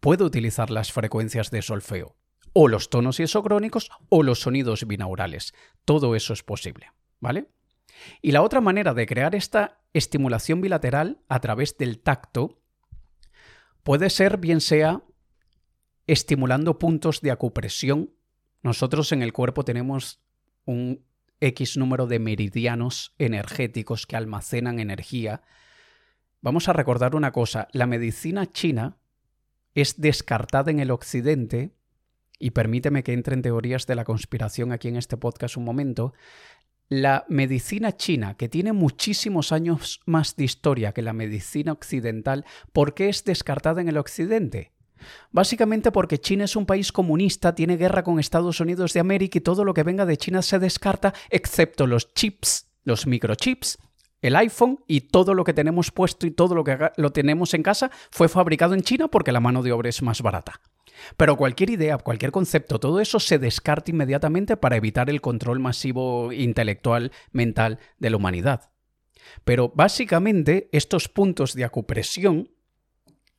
puedo 0.00 0.24
utilizar 0.24 0.70
las 0.70 0.92
frecuencias 0.92 1.50
de 1.50 1.62
solfeo, 1.62 2.16
o 2.52 2.68
los 2.68 2.88
tonos 2.88 3.20
isocrónicos 3.20 3.90
o 4.08 4.22
los 4.22 4.40
sonidos 4.40 4.86
binaurales. 4.86 5.52
Todo 5.84 6.14
eso 6.14 6.32
es 6.32 6.42
posible, 6.42 6.92
¿vale? 7.20 7.48
Y 8.22 8.32
la 8.32 8.42
otra 8.42 8.60
manera 8.60 8.94
de 8.94 9.06
crear 9.06 9.34
esta 9.34 9.80
estimulación 9.92 10.60
bilateral 10.60 11.20
a 11.28 11.40
través 11.40 11.76
del 11.78 12.00
tacto 12.00 12.60
puede 13.82 14.10
ser 14.10 14.38
bien 14.38 14.60
sea 14.60 15.02
estimulando 16.06 16.78
puntos 16.78 17.20
de 17.20 17.30
acupresión. 17.30 18.10
Nosotros 18.62 19.12
en 19.12 19.22
el 19.22 19.32
cuerpo 19.32 19.64
tenemos 19.64 20.20
un 20.64 21.04
X 21.40 21.76
número 21.76 22.06
de 22.06 22.18
meridianos 22.18 23.14
energéticos 23.18 24.06
que 24.06 24.16
almacenan 24.16 24.80
energía. 24.80 25.42
Vamos 26.40 26.68
a 26.68 26.72
recordar 26.72 27.14
una 27.14 27.32
cosa, 27.32 27.68
la 27.72 27.86
medicina 27.86 28.46
china 28.46 28.98
es 29.74 30.00
descartada 30.00 30.70
en 30.70 30.80
el 30.80 30.90
occidente, 30.90 31.74
y 32.38 32.50
permíteme 32.50 33.02
que 33.02 33.12
entre 33.12 33.34
en 33.34 33.42
teorías 33.42 33.86
de 33.86 33.94
la 33.94 34.04
conspiración 34.04 34.72
aquí 34.72 34.88
en 34.88 34.96
este 34.96 35.16
podcast 35.16 35.56
un 35.56 35.64
momento, 35.64 36.14
la 37.02 37.24
medicina 37.28 37.96
china, 37.96 38.34
que 38.36 38.48
tiene 38.48 38.72
muchísimos 38.72 39.52
años 39.52 40.00
más 40.06 40.36
de 40.36 40.44
historia 40.44 40.92
que 40.92 41.02
la 41.02 41.12
medicina 41.12 41.72
occidental, 41.72 42.44
¿por 42.72 42.94
qué 42.94 43.08
es 43.08 43.24
descartada 43.24 43.80
en 43.80 43.88
el 43.88 43.96
occidente? 43.96 44.72
Básicamente 45.30 45.92
porque 45.92 46.18
China 46.18 46.44
es 46.44 46.56
un 46.56 46.66
país 46.66 46.92
comunista, 46.92 47.54
tiene 47.54 47.76
guerra 47.76 48.02
con 48.02 48.18
Estados 48.18 48.60
Unidos 48.60 48.92
de 48.92 49.00
América 49.00 49.38
y 49.38 49.42
todo 49.42 49.64
lo 49.64 49.74
que 49.74 49.82
venga 49.82 50.06
de 50.06 50.16
China 50.16 50.42
se 50.42 50.58
descarta, 50.58 51.14
excepto 51.30 51.86
los 51.86 52.14
chips, 52.14 52.68
los 52.84 53.06
microchips, 53.06 53.78
el 54.20 54.36
iPhone 54.36 54.80
y 54.86 55.02
todo 55.02 55.34
lo 55.34 55.44
que 55.44 55.52
tenemos 55.52 55.90
puesto 55.90 56.26
y 56.26 56.30
todo 56.30 56.54
lo 56.54 56.64
que 56.64 56.90
lo 56.96 57.12
tenemos 57.12 57.52
en 57.52 57.62
casa 57.62 57.90
fue 58.10 58.28
fabricado 58.28 58.74
en 58.74 58.82
China 58.82 59.08
porque 59.08 59.32
la 59.32 59.40
mano 59.40 59.62
de 59.62 59.72
obra 59.72 59.90
es 59.90 60.00
más 60.02 60.22
barata. 60.22 60.60
Pero 61.16 61.36
cualquier 61.36 61.70
idea, 61.70 61.98
cualquier 61.98 62.32
concepto, 62.32 62.78
todo 62.78 63.00
eso 63.00 63.20
se 63.20 63.38
descarta 63.38 63.90
inmediatamente 63.90 64.56
para 64.56 64.76
evitar 64.76 65.10
el 65.10 65.20
control 65.20 65.60
masivo 65.60 66.32
intelectual, 66.32 67.12
mental 67.32 67.78
de 67.98 68.10
la 68.10 68.16
humanidad. 68.16 68.70
Pero 69.44 69.72
básicamente 69.74 70.68
estos 70.72 71.08
puntos 71.08 71.54
de 71.54 71.64
acupresión 71.64 72.50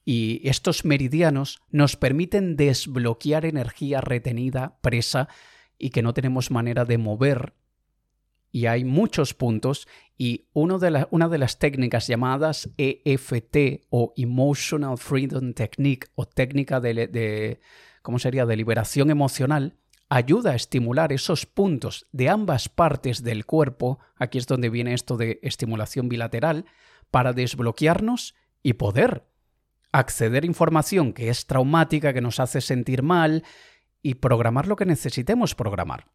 y 0.04 0.48
estos 0.48 0.86
meridianos 0.86 1.62
nos 1.72 1.96
permiten 1.96 2.56
desbloquear 2.56 3.46
energía 3.46 4.02
retenida, 4.02 4.78
presa, 4.82 5.28
y 5.78 5.90
que 5.90 6.02
no 6.02 6.14
tenemos 6.14 6.52
manera 6.52 6.86
de 6.86 6.98
mover 6.98 7.54
y 8.56 8.68
hay 8.68 8.86
muchos 8.86 9.34
puntos 9.34 9.86
y 10.18 10.48
de 10.54 11.08
una 11.10 11.28
de 11.28 11.38
las 11.38 11.60
técnicas 11.60 12.08
llamadas 12.08 12.70
EFT 12.78 13.86
o 13.90 14.14
Emotional 14.16 14.98
Freedom 14.98 15.52
Technique 15.52 16.08
o 16.16 16.26
técnica 16.26 16.80
de, 16.80 17.08
de, 17.08 17.60
¿cómo 18.02 18.18
sería?, 18.18 18.46
de 18.46 18.56
liberación 18.56 19.10
emocional, 19.10 19.76
ayuda 20.08 20.52
a 20.52 20.56
estimular 20.56 21.12
esos 21.12 21.46
puntos 21.46 22.08
de 22.14 22.30
ambas 22.30 22.70
partes 22.70 23.24
del 23.24 23.46
cuerpo, 23.46 24.00
aquí 24.16 24.38
es 24.38 24.48
donde 24.48 24.70
viene 24.70 24.94
esto 24.94 25.18
de 25.18 25.38
estimulación 25.44 26.08
bilateral, 26.08 26.64
para 27.12 27.34
desbloquearnos 27.34 28.36
y 28.64 28.76
poder 28.76 29.26
acceder 29.92 30.44
a 30.44 30.48
información 30.48 31.12
que 31.12 31.28
es 31.28 31.46
traumática, 31.46 32.14
que 32.14 32.22
nos 32.22 32.40
hace 32.40 32.62
sentir 32.62 33.04
mal 33.04 33.44
y 34.02 34.14
programar 34.14 34.66
lo 34.70 34.78
que 34.78 34.86
necesitemos 34.86 35.56
programar. 35.56 36.06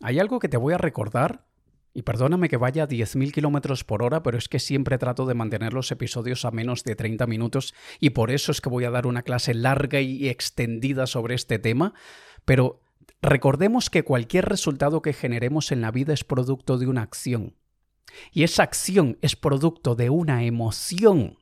Hay 0.00 0.18
algo 0.18 0.40
que 0.40 0.48
te 0.48 0.56
voy 0.56 0.74
a 0.74 0.78
recordar 0.78 1.48
y 1.92 2.02
perdóname 2.02 2.48
que 2.48 2.56
vaya 2.56 2.84
a 2.84 2.88
10.000 2.88 3.32
kilómetros 3.32 3.82
por 3.82 4.02
hora, 4.02 4.22
pero 4.22 4.38
es 4.38 4.48
que 4.48 4.60
siempre 4.60 4.98
trato 4.98 5.26
de 5.26 5.34
mantener 5.34 5.72
los 5.72 5.90
episodios 5.90 6.44
a 6.44 6.52
menos 6.52 6.84
de 6.84 6.94
30 6.94 7.26
minutos 7.26 7.74
y 7.98 8.10
por 8.10 8.30
eso 8.30 8.52
es 8.52 8.60
que 8.60 8.68
voy 8.68 8.84
a 8.84 8.90
dar 8.90 9.06
una 9.06 9.22
clase 9.22 9.54
larga 9.54 10.00
y 10.00 10.28
extendida 10.28 11.06
sobre 11.06 11.34
este 11.34 11.58
tema. 11.58 11.94
Pero 12.44 12.80
recordemos 13.22 13.90
que 13.90 14.04
cualquier 14.04 14.46
resultado 14.46 15.02
que 15.02 15.12
generemos 15.12 15.72
en 15.72 15.80
la 15.80 15.90
vida 15.90 16.12
es 16.12 16.22
producto 16.22 16.78
de 16.78 16.86
una 16.86 17.02
acción. 17.02 17.56
Y 18.32 18.44
esa 18.44 18.62
acción 18.62 19.18
es 19.20 19.34
producto 19.34 19.94
de 19.94 20.10
una 20.10 20.44
emoción. 20.44 21.38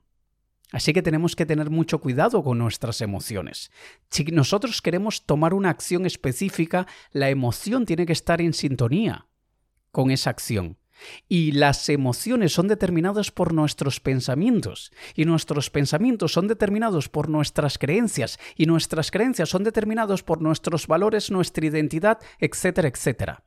Así 0.73 0.93
que 0.93 1.03
tenemos 1.03 1.35
que 1.35 1.47
tener 1.47 1.71
mucho 1.71 1.99
cuidado 1.99 2.43
con 2.43 2.59
nuestras 2.59 3.01
emociones. 3.01 3.71
Si 4.11 4.25
nosotros 4.25 4.83
queremos 4.83 5.25
tomar 5.25 5.55
una 5.55 5.71
acción 5.71 6.05
específica, 6.05 6.87
la 7.13 7.31
emoción 7.31 7.87
tiene 7.87 8.05
que 8.05 8.13
estar 8.13 8.41
en 8.43 8.53
sintonía 8.53 9.28
con 9.99 10.13
esa 10.13 10.31
acción. 10.31 10.79
Y 11.29 11.51
las 11.51 11.89
emociones 11.89 12.53
son 12.53 12.69
determinadas 12.69 13.33
por 13.33 13.53
nuestros 13.53 13.99
pensamientos, 13.99 14.93
y 15.17 15.25
nuestros 15.25 15.71
pensamientos 15.71 16.33
son 16.33 16.47
determinados 16.47 17.09
por 17.09 17.29
nuestras 17.29 17.79
creencias, 17.79 18.39
y 18.55 18.67
nuestras 18.67 19.11
creencias 19.11 19.49
son 19.49 19.65
determinados 19.65 20.23
por 20.23 20.41
nuestros 20.41 20.87
valores, 20.87 21.33
nuestra 21.33 21.67
identidad, 21.67 22.21
etcétera, 22.39 22.87
etcétera. 22.87 23.43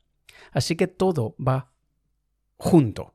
Así 0.52 0.76
que 0.76 0.88
todo 0.88 1.38
va 1.40 1.72
junto, 2.58 3.14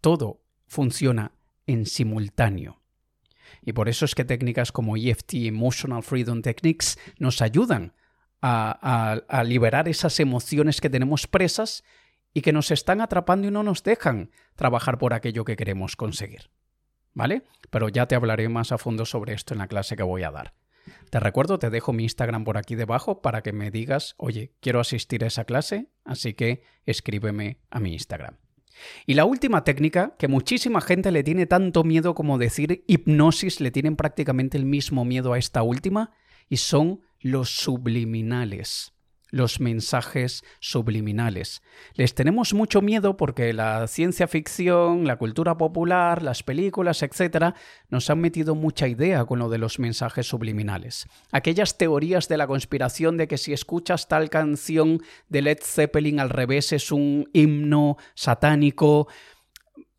todo 0.00 0.40
funciona 0.66 1.32
en 1.66 1.84
simultáneo. 1.84 2.80
Y 3.60 3.74
por 3.74 3.90
eso 3.90 4.06
es 4.06 4.14
que 4.14 4.24
técnicas 4.24 4.72
como 4.72 4.96
EFT, 4.96 5.34
Emotional 5.34 6.02
Freedom 6.02 6.40
Techniques, 6.40 6.98
nos 7.18 7.42
ayudan 7.42 7.92
a, 8.40 9.20
a 9.28 9.44
liberar 9.44 9.90
esas 9.90 10.20
emociones 10.20 10.80
que 10.80 10.88
tenemos 10.88 11.26
presas 11.26 11.84
y 12.34 12.42
que 12.42 12.52
nos 12.52 12.70
están 12.70 13.00
atrapando 13.00 13.48
y 13.48 13.50
no 13.50 13.62
nos 13.62 13.82
dejan 13.82 14.30
trabajar 14.54 14.98
por 14.98 15.14
aquello 15.14 15.44
que 15.44 15.56
queremos 15.56 15.96
conseguir. 15.96 16.50
¿Vale? 17.14 17.42
Pero 17.70 17.88
ya 17.88 18.06
te 18.06 18.14
hablaré 18.14 18.48
más 18.48 18.70
a 18.70 18.78
fondo 18.78 19.04
sobre 19.04 19.32
esto 19.32 19.54
en 19.54 19.58
la 19.58 19.66
clase 19.66 19.96
que 19.96 20.02
voy 20.02 20.22
a 20.22 20.30
dar. 20.30 20.54
Te 21.10 21.20
recuerdo, 21.20 21.58
te 21.58 21.70
dejo 21.70 21.92
mi 21.92 22.04
Instagram 22.04 22.44
por 22.44 22.56
aquí 22.56 22.74
debajo 22.74 23.20
para 23.20 23.42
que 23.42 23.52
me 23.52 23.70
digas, 23.70 24.14
oye, 24.18 24.54
quiero 24.60 24.80
asistir 24.80 25.24
a 25.24 25.26
esa 25.26 25.44
clase, 25.44 25.90
así 26.04 26.34
que 26.34 26.62
escríbeme 26.86 27.60
a 27.70 27.80
mi 27.80 27.92
Instagram. 27.92 28.36
Y 29.06 29.14
la 29.14 29.24
última 29.24 29.64
técnica, 29.64 30.14
que 30.18 30.28
muchísima 30.28 30.80
gente 30.80 31.10
le 31.10 31.24
tiene 31.24 31.46
tanto 31.46 31.82
miedo 31.82 32.14
como 32.14 32.38
decir 32.38 32.84
hipnosis, 32.86 33.60
le 33.60 33.70
tienen 33.70 33.96
prácticamente 33.96 34.56
el 34.56 34.64
mismo 34.64 35.04
miedo 35.04 35.32
a 35.32 35.38
esta 35.38 35.62
última, 35.62 36.12
y 36.48 36.58
son 36.58 37.00
los 37.20 37.50
subliminales 37.50 38.94
los 39.30 39.60
mensajes 39.60 40.44
subliminales. 40.60 41.62
Les 41.94 42.14
tenemos 42.14 42.54
mucho 42.54 42.80
miedo 42.80 43.16
porque 43.16 43.52
la 43.52 43.86
ciencia 43.86 44.26
ficción, 44.26 45.06
la 45.06 45.16
cultura 45.16 45.56
popular, 45.56 46.22
las 46.22 46.42
películas, 46.42 47.02
etc., 47.02 47.54
nos 47.88 48.10
han 48.10 48.20
metido 48.20 48.54
mucha 48.54 48.88
idea 48.88 49.24
con 49.24 49.38
lo 49.38 49.48
de 49.48 49.58
los 49.58 49.78
mensajes 49.78 50.26
subliminales. 50.26 51.06
Aquellas 51.32 51.78
teorías 51.78 52.28
de 52.28 52.36
la 52.36 52.46
conspiración 52.46 53.16
de 53.16 53.28
que 53.28 53.38
si 53.38 53.52
escuchas 53.52 54.08
tal 54.08 54.30
canción 54.30 55.02
de 55.28 55.42
Led 55.42 55.58
Zeppelin 55.62 56.20
al 56.20 56.30
revés 56.30 56.72
es 56.72 56.90
un 56.90 57.28
himno 57.32 57.96
satánico, 58.14 59.08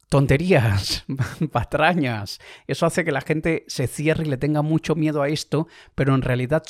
tonterías, 0.10 1.06
patrañas. 1.52 2.40
Eso 2.68 2.86
hace 2.86 3.06
que 3.06 3.12
la 3.12 3.22
gente 3.22 3.64
se 3.68 3.88
cierre 3.88 4.26
y 4.26 4.30
le 4.30 4.38
tenga 4.38 4.62
mucho 4.62 4.96
miedo 4.96 5.22
a 5.22 5.30
esto, 5.30 5.68
pero 5.96 6.16
en 6.16 6.24
realidad 6.24 6.64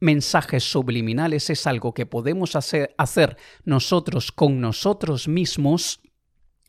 mensajes 0.00 0.64
subliminales 0.64 1.50
es 1.50 1.66
algo 1.66 1.94
que 1.94 2.06
podemos 2.06 2.56
hacer, 2.56 3.36
nosotros 3.64 4.32
con 4.32 4.60
nosotros 4.60 5.28
mismos. 5.28 6.00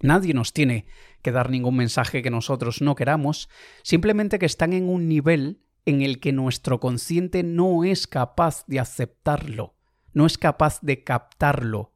Nadie 0.02 0.34
nos 0.34 0.54
tiene 0.54 0.86
que 1.22 1.32
dar 1.32 1.50
ningún 1.50 1.76
mensaje 1.76 2.22
que 2.22 2.30
nosotros 2.30 2.82
no 2.82 2.96
queramos, 2.96 3.50
simplemente 3.84 4.40
que 4.40 4.46
están 4.46 4.74
en 4.74 4.88
un 4.90 5.08
nivel 5.08 5.62
en 5.86 6.02
el 6.02 6.20
que 6.20 6.34
nuestro 6.34 6.80
consciente 6.80 7.44
no 7.44 7.84
es 7.84 8.08
capaz 8.08 8.66
de 8.68 8.80
aceptarlo, 8.80 9.76
no 10.13 10.26
es 10.26 10.38
capaz 10.38 10.80
de 10.82 11.04
captarlo. 11.04 11.94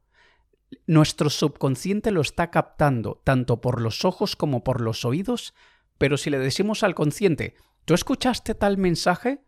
Nuestro 0.86 1.28
subconsciente 1.30 2.10
lo 2.10 2.22
está 2.22 2.50
captando 2.50 3.20
tanto 3.24 3.60
por 3.60 3.80
los 3.80 4.04
ojos 4.04 4.36
como 4.36 4.64
por 4.64 4.80
los 4.80 5.04
oídos, 5.04 5.54
pero 5.98 6.16
si 6.16 6.30
le 6.30 6.38
decimos 6.38 6.82
al 6.82 6.94
consciente, 6.94 7.54
¿tú 7.84 7.94
escuchaste 7.94 8.54
tal 8.54 8.78
mensaje? 8.78 9.44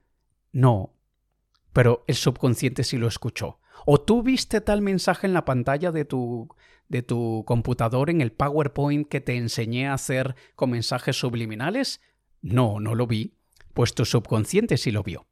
No, 0.52 0.94
pero 1.74 2.04
el 2.06 2.14
subconsciente 2.14 2.84
sí 2.84 2.96
lo 2.96 3.08
escuchó. 3.08 3.58
¿O 3.84 4.00
tú 4.00 4.22
viste 4.22 4.62
tal 4.62 4.80
mensaje 4.80 5.26
en 5.26 5.34
la 5.34 5.44
pantalla 5.44 5.90
de 5.90 6.06
tu, 6.06 6.48
de 6.88 7.02
tu 7.02 7.44
computador 7.46 8.08
en 8.08 8.22
el 8.22 8.32
PowerPoint 8.32 9.06
que 9.06 9.20
te 9.20 9.36
enseñé 9.36 9.88
a 9.88 9.94
hacer 9.94 10.36
con 10.54 10.70
mensajes 10.70 11.18
subliminales? 11.18 12.00
No, 12.40 12.80
no 12.80 12.94
lo 12.94 13.06
vi. 13.06 13.34
Pues 13.74 13.92
tu 13.92 14.04
subconsciente 14.04 14.76
sí 14.76 14.92
lo 14.92 15.02
vio. 15.02 15.26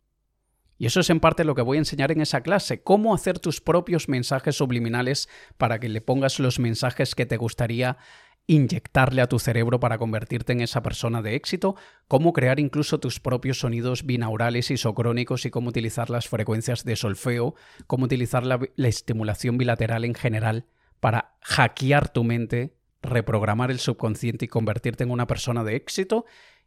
Y 0.79 0.87
eso 0.87 0.99
es 0.99 1.11
en 1.11 1.21
parte 1.21 1.45
lo 1.45 1.55
que 1.55 1.63
voy 1.63 1.77
a 1.77 1.79
enseñar 1.79 2.11
en 2.11 2.21
esa 2.21 2.41
clase, 2.41 2.83
cómo 2.83 3.15
hacer 3.15 3.39
tus 3.39 3.61
propios 3.61 4.09
mensajes 4.09 4.57
subliminales 4.57 5.29
para 5.57 5.79
que 5.79 5.89
le 5.89 6.01
pongas 6.01 6.41
los 6.41 6.59
mensajes 6.59 7.15
que 7.15 7.25
te 7.25 7.37
gustaría 7.37 7.99
inyectarle 8.47 9.23
a 9.23 9.29
tu 9.29 9.39
cerebro 9.39 9.81
para 9.81 9.99
convertirte 9.99 10.53
en 10.53 10.61
esa 10.61 10.83
persona 10.83 11.23
de 11.23 11.35
éxito, 11.35 11.77
cómo 12.09 12.33
crear 12.33 12.59
incluso 12.59 12.99
tus 12.99 13.21
propios 13.21 13.61
sonidos 13.61 14.05
binaurales 14.05 14.71
isocrónicos 14.71 15.47
y 15.47 15.51
cómo 15.51 15.69
utilizar 15.69 16.11
las 16.11 16.29
frecuencias 16.29 16.85
de 16.85 16.97
solfeo, 16.97 17.55
cómo 17.87 18.05
utilizar 18.05 18.45
la, 18.45 18.61
la 18.77 18.89
estimulación 18.89 19.59
bilateral 19.59 20.05
en 20.05 20.15
general 20.15 20.67
para 21.01 21.35
hackear 21.41 22.13
tu 22.13 22.25
mente, 22.25 22.75
reprogramar 23.01 23.71
el 23.71 23.79
subconsciente 23.79 24.45
y 24.45 24.49
convertirte 24.49 25.05
en 25.05 25.11
una 25.11 25.27
persona 25.27 25.65
de 25.65 25.77
éxito 25.77 26.25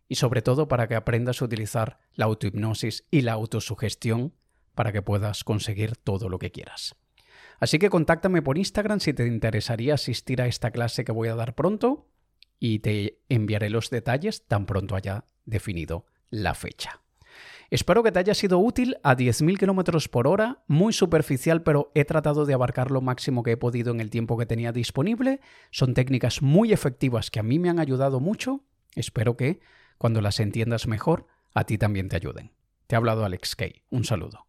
y 0.08 0.16
sobre 0.16 0.42
todo 0.42 0.68
para 0.68 0.88
que 0.88 0.96
aprendas 0.96 1.42
a 1.42 1.46
utilizar 1.46 2.00
la 2.14 2.26
autohipnosis 2.26 3.06
y 3.12 3.22
la 3.22 3.34
autosugestión 3.34 4.34
para 4.76 4.92
que 4.92 5.02
puedas 5.02 5.44
conseguir 5.44 5.96
todo 5.96 6.30
lo 6.30 6.38
que 6.38 6.52
quieras. 6.52 6.96
Así 7.60 7.80
que 7.80 7.90
contáctame 7.90 8.42
por 8.42 8.58
Instagram 8.58 9.00
si 9.00 9.14
te 9.14 9.26
interesaría 9.28 9.94
asistir 9.94 10.42
a 10.42 10.48
esta 10.48 10.72
clase 10.72 11.06
que 11.06 11.12
voy 11.12 11.30
a 11.30 11.36
dar 11.36 11.56
pronto 11.56 12.08
y 12.60 12.80
te 12.80 13.20
enviaré 13.30 13.70
los 13.70 13.90
detalles 13.90 14.46
tan 14.48 14.66
pronto 14.66 14.96
haya 14.96 15.26
definido 15.46 16.06
la 16.30 16.54
fecha. 16.54 17.02
Espero 17.70 18.04
que 18.04 18.12
te 18.12 18.20
haya 18.20 18.34
sido 18.34 18.60
útil 18.60 18.98
a 19.04 19.16
10.000 19.16 19.58
km 19.58 20.10
por 20.10 20.28
hora, 20.28 20.64
muy 20.68 20.94
superficial, 20.94 21.64
pero 21.64 21.92
he 21.96 22.06
tratado 22.06 22.46
de 22.46 22.54
abarcar 22.54 22.92
lo 22.92 23.02
máximo 23.02 23.44
que 23.44 23.52
he 23.52 23.58
podido 23.58 23.92
en 23.92 24.00
el 24.00 24.12
tiempo 24.12 24.38
que 24.38 24.46
tenía 24.46 24.72
disponible. 24.72 25.42
Son 25.72 25.94
técnicas 25.94 26.42
muy 26.42 26.74
efectivas 26.74 27.32
que 27.32 27.40
a 27.40 27.44
mí 27.44 27.58
me 27.58 27.70
han 27.70 27.80
ayudado 27.80 28.20
mucho. 28.20 28.64
Espero 28.96 29.36
que 29.36 29.60
cuando 29.98 30.22
las 30.22 30.40
entiendas 30.40 30.88
mejor, 30.88 31.28
a 31.54 31.66
ti 31.66 31.78
también 31.78 32.08
te 32.08 32.16
ayuden. 32.16 32.52
Te 32.88 32.96
ha 32.96 32.98
hablado 32.98 33.26
Alex 33.26 33.56
Kay. 33.56 33.82
Un 33.90 34.04
saludo. 34.04 34.45